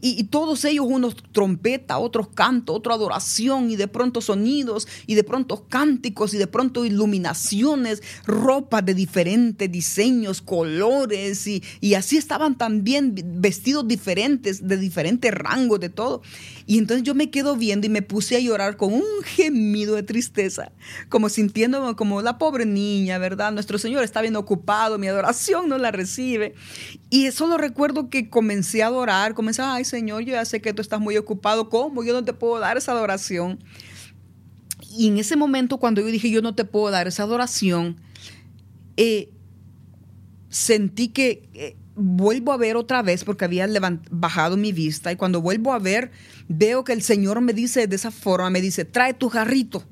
y, 0.02 0.24
todos 0.24 0.64
ellos, 0.64 0.86
unos 0.88 1.16
trompeta, 1.32 1.98
otros 1.98 2.28
canto, 2.28 2.74
otra 2.74 2.94
adoración, 2.94 3.70
y 3.70 3.76
de 3.76 3.88
pronto 3.88 4.20
sonidos, 4.20 4.88
y 5.06 5.14
de 5.14 5.24
pronto 5.24 5.66
cánticos, 5.68 6.34
y 6.34 6.38
de 6.38 6.46
pronto 6.46 6.84
iluminaciones, 6.84 8.02
ropa 8.24 8.82
de 8.82 8.94
diferentes 8.94 9.70
diseños, 9.70 10.42
colores, 10.42 11.46
y, 11.46 11.62
y 11.80 11.94
así 11.94 12.16
estaban 12.16 12.58
también 12.58 13.14
vestidos 13.40 13.86
diferentes, 13.86 14.66
de 14.66 14.76
diferentes 14.76 15.32
rangos, 15.32 15.80
de 15.80 15.88
todo. 15.88 16.22
Y 16.66 16.78
entonces 16.78 17.04
yo 17.04 17.14
me 17.14 17.30
quedo 17.30 17.56
viendo 17.56 17.86
y 17.86 17.90
me 17.90 18.02
puse 18.02 18.36
a 18.36 18.40
llorar 18.40 18.76
con 18.76 18.92
un 18.92 19.02
gemido 19.24 19.94
de 19.94 20.02
tristeza, 20.02 20.72
como 21.08 21.28
sintiéndome 21.28 21.94
como 21.94 22.22
la 22.22 22.38
pobre 22.38 22.66
niña, 22.66 23.18
¿verdad? 23.18 23.52
Nuestro 23.52 23.78
Señor 23.78 24.02
está 24.02 24.20
bien 24.20 24.36
ocupado, 24.36 24.98
mi 24.98 25.06
adoración 25.06 25.68
no 25.68 25.78
la 25.78 25.92
recibe. 25.92 26.54
Y 27.08 27.30
solo 27.30 27.56
recuerdo 27.56 28.10
que 28.10 28.28
comencé 28.28 28.82
a 28.82 28.88
adorar, 28.88 29.34
comencé 29.34 29.62
ay 29.62 29.84
Señor, 29.84 30.24
yo 30.24 30.32
ya 30.32 30.44
sé 30.44 30.60
que 30.60 30.72
tú 30.72 30.82
estás 30.82 31.00
muy 31.00 31.16
ocupado, 31.16 31.68
¿cómo? 31.68 32.02
Yo 32.02 32.12
no 32.12 32.24
te 32.24 32.32
puedo 32.32 32.58
dar 32.58 32.76
esa 32.76 32.92
adoración. 32.92 33.62
Y 34.90 35.08
en 35.08 35.18
ese 35.18 35.36
momento, 35.36 35.78
cuando 35.78 36.00
yo 36.00 36.08
dije, 36.08 36.30
yo 36.30 36.42
no 36.42 36.54
te 36.54 36.64
puedo 36.64 36.90
dar 36.90 37.06
esa 37.06 37.22
adoración, 37.22 38.00
eh, 38.96 39.30
sentí 40.48 41.08
que 41.08 41.48
eh, 41.54 41.76
vuelvo 41.94 42.52
a 42.52 42.56
ver 42.56 42.76
otra 42.76 43.02
vez 43.02 43.24
porque 43.24 43.44
había 43.44 43.68
bajado 44.10 44.56
mi 44.56 44.72
vista 44.72 45.12
y 45.12 45.16
cuando 45.16 45.40
vuelvo 45.40 45.72
a 45.72 45.78
ver 45.78 46.10
veo 46.48 46.84
que 46.84 46.92
el 46.92 47.02
Señor 47.02 47.40
me 47.40 47.52
dice 47.52 47.86
de 47.86 47.96
esa 47.96 48.10
forma, 48.10 48.50
me 48.50 48.60
dice, 48.60 48.84
trae 48.84 49.14
tu 49.14 49.28
jarrito, 49.28 49.84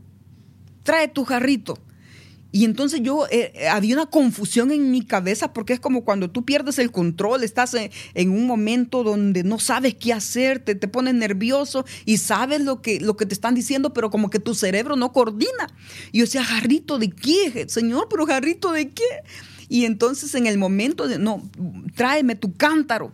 trae 0.82 1.08
tu 1.08 1.24
jarrito. 1.24 1.78
Y 2.54 2.64
entonces 2.64 3.00
yo, 3.02 3.26
eh, 3.32 3.50
eh, 3.56 3.66
había 3.66 3.96
una 3.96 4.06
confusión 4.06 4.70
en 4.70 4.92
mi 4.92 5.04
cabeza 5.04 5.52
porque 5.52 5.72
es 5.72 5.80
como 5.80 6.04
cuando 6.04 6.30
tú 6.30 6.44
pierdes 6.44 6.78
el 6.78 6.92
control, 6.92 7.42
estás 7.42 7.74
en, 7.74 8.30
un 8.30 8.46
momento 8.46 9.02
donde 9.02 9.42
no 9.42 9.58
sabes 9.58 9.96
qué 9.96 10.12
hacer, 10.12 10.60
te, 10.60 10.76
te 10.76 10.86
pones 10.86 11.14
nervioso 11.14 11.84
y 12.04 12.18
sabes 12.18 12.60
lo 12.60 12.80
que, 12.80 13.00
lo 13.00 13.16
que 13.16 13.26
te 13.26 13.34
están 13.34 13.56
diciendo, 13.56 13.92
pero 13.92 14.08
como 14.08 14.30
que 14.30 14.38
tu 14.38 14.54
cerebro 14.54 14.94
no 14.94 15.12
coordina. 15.12 15.66
Y 16.12 16.18
yo 16.18 16.26
decía, 16.26 16.44
jarrito 16.44 17.00
de 17.00 17.10
qué, 17.10 17.66
Señor, 17.68 18.06
pero 18.08 18.24
jarrito 18.24 18.70
de 18.70 18.88
qué. 18.90 19.02
Y 19.68 19.84
entonces 19.84 20.32
en 20.36 20.46
el 20.46 20.56
momento 20.56 21.08
de, 21.08 21.18
no, 21.18 21.42
tráeme 21.96 22.36
tu 22.36 22.54
cántaro. 22.54 23.10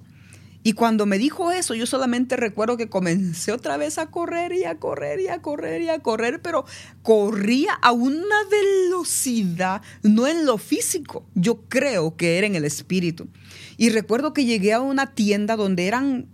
Y 0.63 0.75
cuando 0.75 1.07
me 1.07 1.19
dijo 1.19 1.53
eso, 1.53 1.75
yo 1.75 1.87
solamente 1.87 2.37
recuerdo 2.37 2.77
que 2.77 2.89
comencé 2.89 3.51
otra 3.51 3.79
vez 3.79 3.97
a 3.97 4.07
correr 4.11 4.53
y 4.53 4.65
a 4.65 4.77
correr 4.79 5.21
y 5.21 5.29
a 5.29 5.41
correr 5.41 5.81
y 5.81 5.89
a 5.89 6.01
correr, 6.01 6.43
pero 6.43 6.67
corría 7.03 7.73
a 7.75 7.93
una 7.93 8.37
velocidad, 8.51 9.81
no 10.03 10.27
en 10.27 10.45
lo 10.45 10.59
físico, 10.59 11.25
yo 11.35 11.63
creo 11.69 12.17
que 12.17 12.37
era 12.37 12.47
en 12.47 12.57
el 12.57 12.67
espíritu. 12.67 13.29
Y 13.79 13.89
recuerdo 13.89 14.35
que 14.35 14.45
llegué 14.45 14.75
a 14.75 14.81
una 14.81 15.15
tienda 15.15 15.57
donde 15.57 15.87
eran 15.87 16.29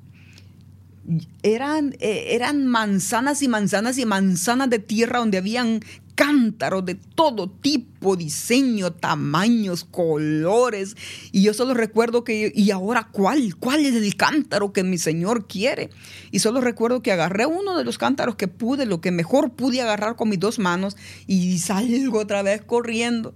eran, 1.44 1.94
eh, 2.00 2.28
eran 2.30 2.66
manzanas 2.66 3.42
y 3.42 3.48
manzanas 3.48 3.96
y 3.98 4.04
manzanas 4.04 4.68
de 4.70 4.80
tierra 4.80 5.20
donde 5.20 5.38
habían 5.38 5.80
cántaros 6.16 6.84
de 6.84 6.96
todo 6.96 7.48
tipo, 7.48 8.16
diseño, 8.16 8.90
tamaños, 8.90 9.84
colores. 9.84 10.96
Y 11.30 11.42
yo 11.42 11.54
solo 11.54 11.74
recuerdo 11.74 12.24
que, 12.24 12.50
¿y 12.54 12.70
ahora 12.72 13.08
cuál? 13.12 13.54
¿Cuál 13.56 13.86
es 13.86 13.94
el 13.94 14.16
cántaro 14.16 14.72
que 14.72 14.82
mi 14.82 14.98
Señor 14.98 15.46
quiere? 15.46 15.90
Y 16.32 16.40
solo 16.40 16.60
recuerdo 16.60 17.02
que 17.02 17.12
agarré 17.12 17.46
uno 17.46 17.76
de 17.76 17.84
los 17.84 17.98
cántaros 17.98 18.34
que 18.34 18.48
pude, 18.48 18.86
lo 18.86 19.00
que 19.00 19.12
mejor 19.12 19.52
pude 19.52 19.80
agarrar 19.82 20.16
con 20.16 20.30
mis 20.30 20.40
dos 20.40 20.58
manos, 20.58 20.96
y 21.26 21.58
salgo 21.58 22.18
otra 22.18 22.42
vez 22.42 22.62
corriendo. 22.62 23.34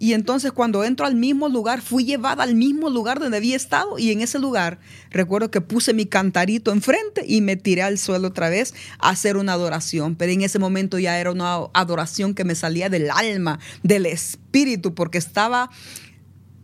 Y 0.00 0.12
entonces 0.12 0.52
cuando 0.52 0.84
entro 0.84 1.06
al 1.06 1.16
mismo 1.16 1.48
lugar, 1.48 1.80
fui 1.80 2.04
llevada 2.04 2.44
al 2.44 2.54
mismo 2.54 2.88
lugar 2.88 3.18
donde 3.18 3.36
había 3.36 3.56
estado 3.56 3.98
y 3.98 4.12
en 4.12 4.20
ese 4.20 4.38
lugar 4.38 4.78
recuerdo 5.10 5.50
que 5.50 5.60
puse 5.60 5.92
mi 5.92 6.06
cantarito 6.06 6.72
enfrente 6.72 7.24
y 7.26 7.40
me 7.40 7.56
tiré 7.56 7.82
al 7.82 7.98
suelo 7.98 8.28
otra 8.28 8.48
vez 8.48 8.74
a 9.00 9.10
hacer 9.10 9.36
una 9.36 9.54
adoración. 9.54 10.14
Pero 10.14 10.30
en 10.30 10.42
ese 10.42 10.60
momento 10.60 11.00
ya 11.00 11.18
era 11.18 11.32
una 11.32 11.56
adoración 11.74 12.34
que 12.34 12.44
me 12.44 12.54
salía 12.54 12.88
del 12.88 13.10
alma, 13.10 13.58
del 13.82 14.06
espíritu, 14.06 14.94
porque 14.94 15.18
estaba 15.18 15.70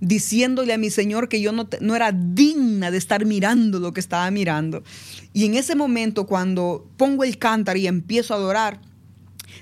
diciéndole 0.01 0.73
a 0.73 0.79
mi 0.79 0.91
Señor 0.91 1.29
que 1.29 1.41
yo 1.41 1.51
no, 1.51 1.69
no 1.81 1.97
era 1.97 2.13
digna 2.13 2.91
de 2.91 2.99
estar 2.99 3.25
mirando 3.25 3.81
lo 3.81 3.93
que 3.93 4.01
estaba 4.01 4.31
mirando. 4.31 4.85
Y 5.33 5.45
en 5.45 5.55
ese 5.55 5.75
momento 5.75 6.27
cuando 6.27 6.89
pongo 6.97 7.25
el 7.25 7.39
cántaro 7.39 7.79
y 7.79 7.89
empiezo 7.89 8.35
a 8.35 8.37
adorar, 8.37 8.81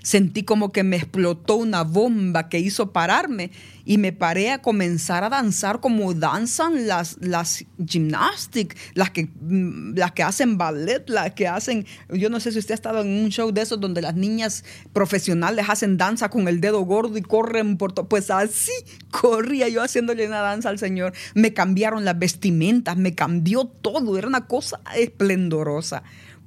Sentí 0.02 0.42
como 0.42 0.72
que 0.72 0.82
me 0.82 0.96
explotó 0.96 1.56
una 1.56 1.82
bomba 1.82 2.48
que 2.48 2.58
hizo 2.58 2.92
pararme 2.92 3.50
y 3.84 3.98
me 3.98 4.12
paré 4.12 4.50
a 4.50 4.62
comenzar 4.62 5.24
a 5.24 5.28
danzar 5.28 5.80
como 5.80 6.12
danzan 6.14 6.86
las, 6.86 7.16
las 7.20 7.64
gymnastics, 7.84 8.76
las 8.94 9.10
que, 9.10 9.28
mm, 9.40 9.94
las 9.94 10.12
que 10.12 10.22
hacen 10.22 10.58
ballet, 10.58 11.08
las 11.08 11.32
que 11.32 11.48
hacen, 11.48 11.86
yo 12.10 12.30
no 12.30 12.40
sé 12.40 12.52
si 12.52 12.58
usted 12.58 12.72
ha 12.72 12.74
estado 12.74 13.00
en 13.00 13.08
un 13.08 13.30
show 13.30 13.52
de 13.52 13.62
esos 13.62 13.80
donde 13.80 14.02
las 14.02 14.14
niñas 14.14 14.64
profesionales 14.92 15.66
hacen 15.68 15.96
danza 15.96 16.28
con 16.28 16.48
el 16.48 16.60
dedo 16.60 16.80
gordo 16.80 17.16
y 17.16 17.22
corren 17.22 17.76
por 17.76 17.92
todo, 17.92 18.08
pues 18.08 18.30
así 18.30 18.72
corría 19.10 19.68
yo 19.68 19.82
haciéndole 19.82 20.26
una 20.26 20.40
danza 20.40 20.68
al 20.68 20.78
Señor. 20.78 21.12
Me 21.34 21.52
cambiaron 21.52 22.04
las 22.04 22.18
vestimentas, 22.18 22.96
me 22.96 23.14
cambió 23.14 23.64
todo, 23.64 24.18
era 24.18 24.26
una 24.26 24.46
cosa 24.46 24.80
esplendorosa 24.96 26.02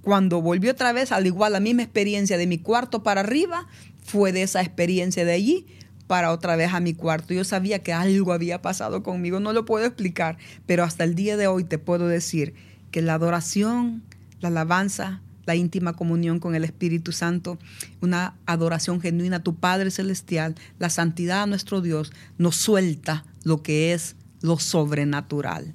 cuando 0.06 0.40
volvió 0.40 0.72
otra 0.72 0.94
vez, 0.94 1.12
al 1.12 1.26
igual 1.26 1.54
la 1.54 1.60
misma 1.60 1.82
experiencia 1.82 2.38
de 2.38 2.46
mi 2.46 2.60
cuarto 2.60 3.02
para 3.02 3.22
arriba, 3.22 3.68
fue 4.04 4.32
de 4.32 4.44
esa 4.44 4.62
experiencia 4.62 5.26
de 5.26 5.34
allí 5.34 5.66
para 6.06 6.32
otra 6.32 6.56
vez 6.56 6.76
a 6.76 6.80
mi 6.80 6.94
cuarto. 6.94 7.34
Yo 7.34 7.44
sabía 7.44 7.80
que 7.80 7.92
algo 7.92 8.32
había 8.32 8.62
pasado 8.62 9.02
conmigo, 9.02 9.40
no 9.40 9.52
lo 9.52 9.66
puedo 9.66 9.84
explicar, 9.84 10.38
pero 10.68 10.84
hasta 10.84 11.06
el 11.06 11.16
día 11.16 11.38
de 11.38 11.48
hoy 11.48 11.64
te 11.64 11.80
puedo 11.80 12.08
decir 12.08 12.54
que 12.92 13.02
la 13.02 13.16
adoración, 13.16 14.04
la 14.42 14.50
alabanza, 14.50 15.22
la 15.48 15.56
íntima 15.56 15.94
comunión 15.94 16.40
con 16.40 16.54
el 16.54 16.66
Espíritu 16.66 17.12
Santo, 17.12 17.58
una 18.00 18.36
adoración 18.46 19.02
genuina 19.02 19.38
a 19.38 19.44
tu 19.44 19.56
Padre 19.56 19.90
Celestial, 19.90 20.54
la 20.78 20.92
santidad 20.92 21.42
a 21.42 21.48
nuestro 21.48 21.82
Dios, 21.82 22.14
nos 22.38 22.58
suelta 22.58 23.26
lo 23.44 23.64
que 23.64 23.94
es 23.94 24.16
lo 24.42 24.60
sobrenatural. 24.60 25.74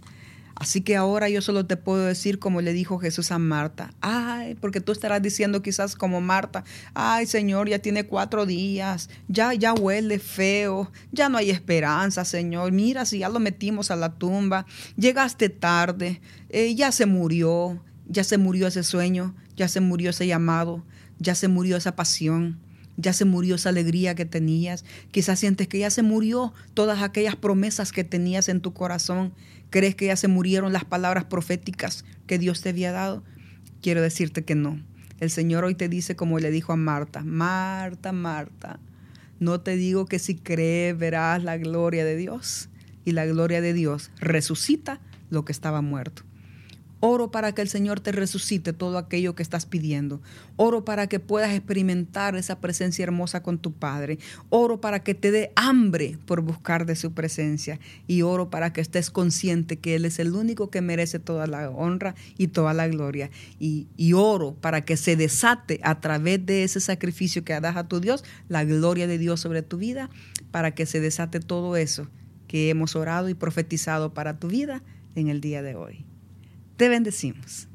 Así 0.60 0.82
que 0.82 0.94
ahora 0.94 1.30
yo 1.30 1.40
solo 1.40 1.64
te 1.64 1.78
puedo 1.78 2.04
decir 2.04 2.38
como 2.38 2.60
le 2.60 2.74
dijo 2.74 2.98
Jesús 2.98 3.32
a 3.32 3.38
Marta. 3.38 3.94
Ay, 4.02 4.56
porque 4.56 4.82
tú 4.82 4.92
estarás 4.92 5.22
diciendo 5.22 5.62
quizás 5.62 5.96
como 5.96 6.20
Marta, 6.20 6.64
ay 6.92 7.24
Señor, 7.24 7.70
ya 7.70 7.78
tiene 7.78 8.04
cuatro 8.04 8.44
días, 8.44 9.08
ya, 9.26 9.54
ya 9.54 9.72
huele 9.72 10.18
feo, 10.18 10.92
ya 11.12 11.30
no 11.30 11.38
hay 11.38 11.48
esperanza, 11.48 12.26
Señor. 12.26 12.72
Mira 12.72 13.06
si 13.06 13.20
ya 13.20 13.30
lo 13.30 13.40
metimos 13.40 13.90
a 13.90 13.96
la 13.96 14.12
tumba, 14.18 14.66
llegaste 14.98 15.48
tarde, 15.48 16.20
eh, 16.50 16.74
ya 16.74 16.92
se 16.92 17.06
murió, 17.06 17.82
ya 18.06 18.22
se 18.22 18.36
murió 18.36 18.66
ese 18.66 18.82
sueño, 18.82 19.34
ya 19.56 19.66
se 19.66 19.80
murió 19.80 20.10
ese 20.10 20.26
llamado, 20.26 20.84
ya 21.18 21.34
se 21.34 21.48
murió 21.48 21.78
esa 21.78 21.96
pasión 21.96 22.60
ya 23.00 23.12
se 23.12 23.24
murió 23.24 23.54
esa 23.54 23.70
alegría 23.70 24.14
que 24.14 24.26
tenías, 24.26 24.84
quizás 25.10 25.38
sientes 25.38 25.68
que 25.68 25.78
ya 25.78 25.90
se 25.90 26.02
murió 26.02 26.52
todas 26.74 27.02
aquellas 27.02 27.34
promesas 27.34 27.92
que 27.92 28.04
tenías 28.04 28.48
en 28.48 28.60
tu 28.60 28.74
corazón, 28.74 29.32
¿Crees 29.70 29.94
que 29.94 30.06
ya 30.06 30.16
se 30.16 30.28
murieron 30.28 30.72
las 30.72 30.84
palabras 30.84 31.24
proféticas 31.24 32.04
que 32.26 32.38
Dios 32.38 32.60
te 32.60 32.70
había 32.70 32.92
dado? 32.92 33.22
Quiero 33.80 34.02
decirte 34.02 34.44
que 34.44 34.54
no. 34.54 34.80
El 35.20 35.30
Señor 35.30 35.64
hoy 35.64 35.74
te 35.74 35.88
dice 35.88 36.16
como 36.16 36.38
le 36.38 36.50
dijo 36.50 36.72
a 36.72 36.76
Marta, 36.76 37.22
Marta, 37.24 38.12
Marta, 38.12 38.80
no 39.38 39.60
te 39.60 39.76
digo 39.76 40.06
que 40.06 40.18
si 40.18 40.34
crees 40.34 40.98
verás 40.98 41.42
la 41.42 41.56
gloria 41.56 42.04
de 42.04 42.16
Dios. 42.16 42.68
Y 43.04 43.12
la 43.12 43.24
gloria 43.24 43.62
de 43.62 43.72
Dios 43.72 44.10
resucita 44.20 45.00
lo 45.30 45.46
que 45.46 45.52
estaba 45.52 45.80
muerto. 45.80 46.22
Oro 47.02 47.30
para 47.30 47.52
que 47.52 47.62
el 47.62 47.68
Señor 47.68 48.00
te 48.00 48.12
resucite 48.12 48.74
todo 48.74 48.98
aquello 48.98 49.34
que 49.34 49.42
estás 49.42 49.64
pidiendo. 49.64 50.20
Oro 50.56 50.84
para 50.84 51.06
que 51.06 51.18
puedas 51.18 51.54
experimentar 51.54 52.36
esa 52.36 52.60
presencia 52.60 53.02
hermosa 53.02 53.42
con 53.42 53.58
tu 53.58 53.72
Padre. 53.72 54.18
Oro 54.50 54.82
para 54.82 55.02
que 55.02 55.14
te 55.14 55.30
dé 55.30 55.50
hambre 55.56 56.18
por 56.26 56.42
buscar 56.42 56.84
de 56.84 56.96
su 56.96 57.12
presencia. 57.12 57.80
Y 58.06 58.20
oro 58.20 58.50
para 58.50 58.74
que 58.74 58.82
estés 58.82 59.10
consciente 59.10 59.78
que 59.78 59.94
Él 59.94 60.04
es 60.04 60.18
el 60.18 60.34
único 60.34 60.68
que 60.68 60.82
merece 60.82 61.18
toda 61.18 61.46
la 61.46 61.70
honra 61.70 62.14
y 62.36 62.48
toda 62.48 62.74
la 62.74 62.86
gloria. 62.86 63.30
Y, 63.58 63.86
oro 64.12 64.54
para 64.60 64.84
que 64.84 64.98
se 64.98 65.16
desate 65.16 65.80
a 65.82 66.00
través 66.00 66.44
de 66.44 66.64
ese 66.64 66.80
sacrificio 66.80 67.44
que 67.44 67.58
das 67.60 67.76
a 67.76 67.88
tu 67.88 68.00
Dios 68.00 68.24
la 68.48 68.64
gloria 68.64 69.06
de 69.06 69.16
Dios 69.16 69.40
sobre 69.40 69.62
tu 69.62 69.78
vida, 69.78 70.10
para 70.50 70.74
que 70.74 70.84
se 70.84 71.00
desate 71.00 71.40
todo 71.40 71.76
eso 71.76 72.08
que 72.46 72.68
hemos 72.68 72.96
orado 72.96 73.28
y 73.28 73.34
profetizado 73.34 74.12
para 74.12 74.38
tu 74.38 74.48
vida 74.48 74.82
en 75.14 75.28
el 75.28 75.40
día 75.40 75.62
de 75.62 75.76
hoy. 75.76 76.09
Te 76.80 76.88
bendecimos. 76.88 77.69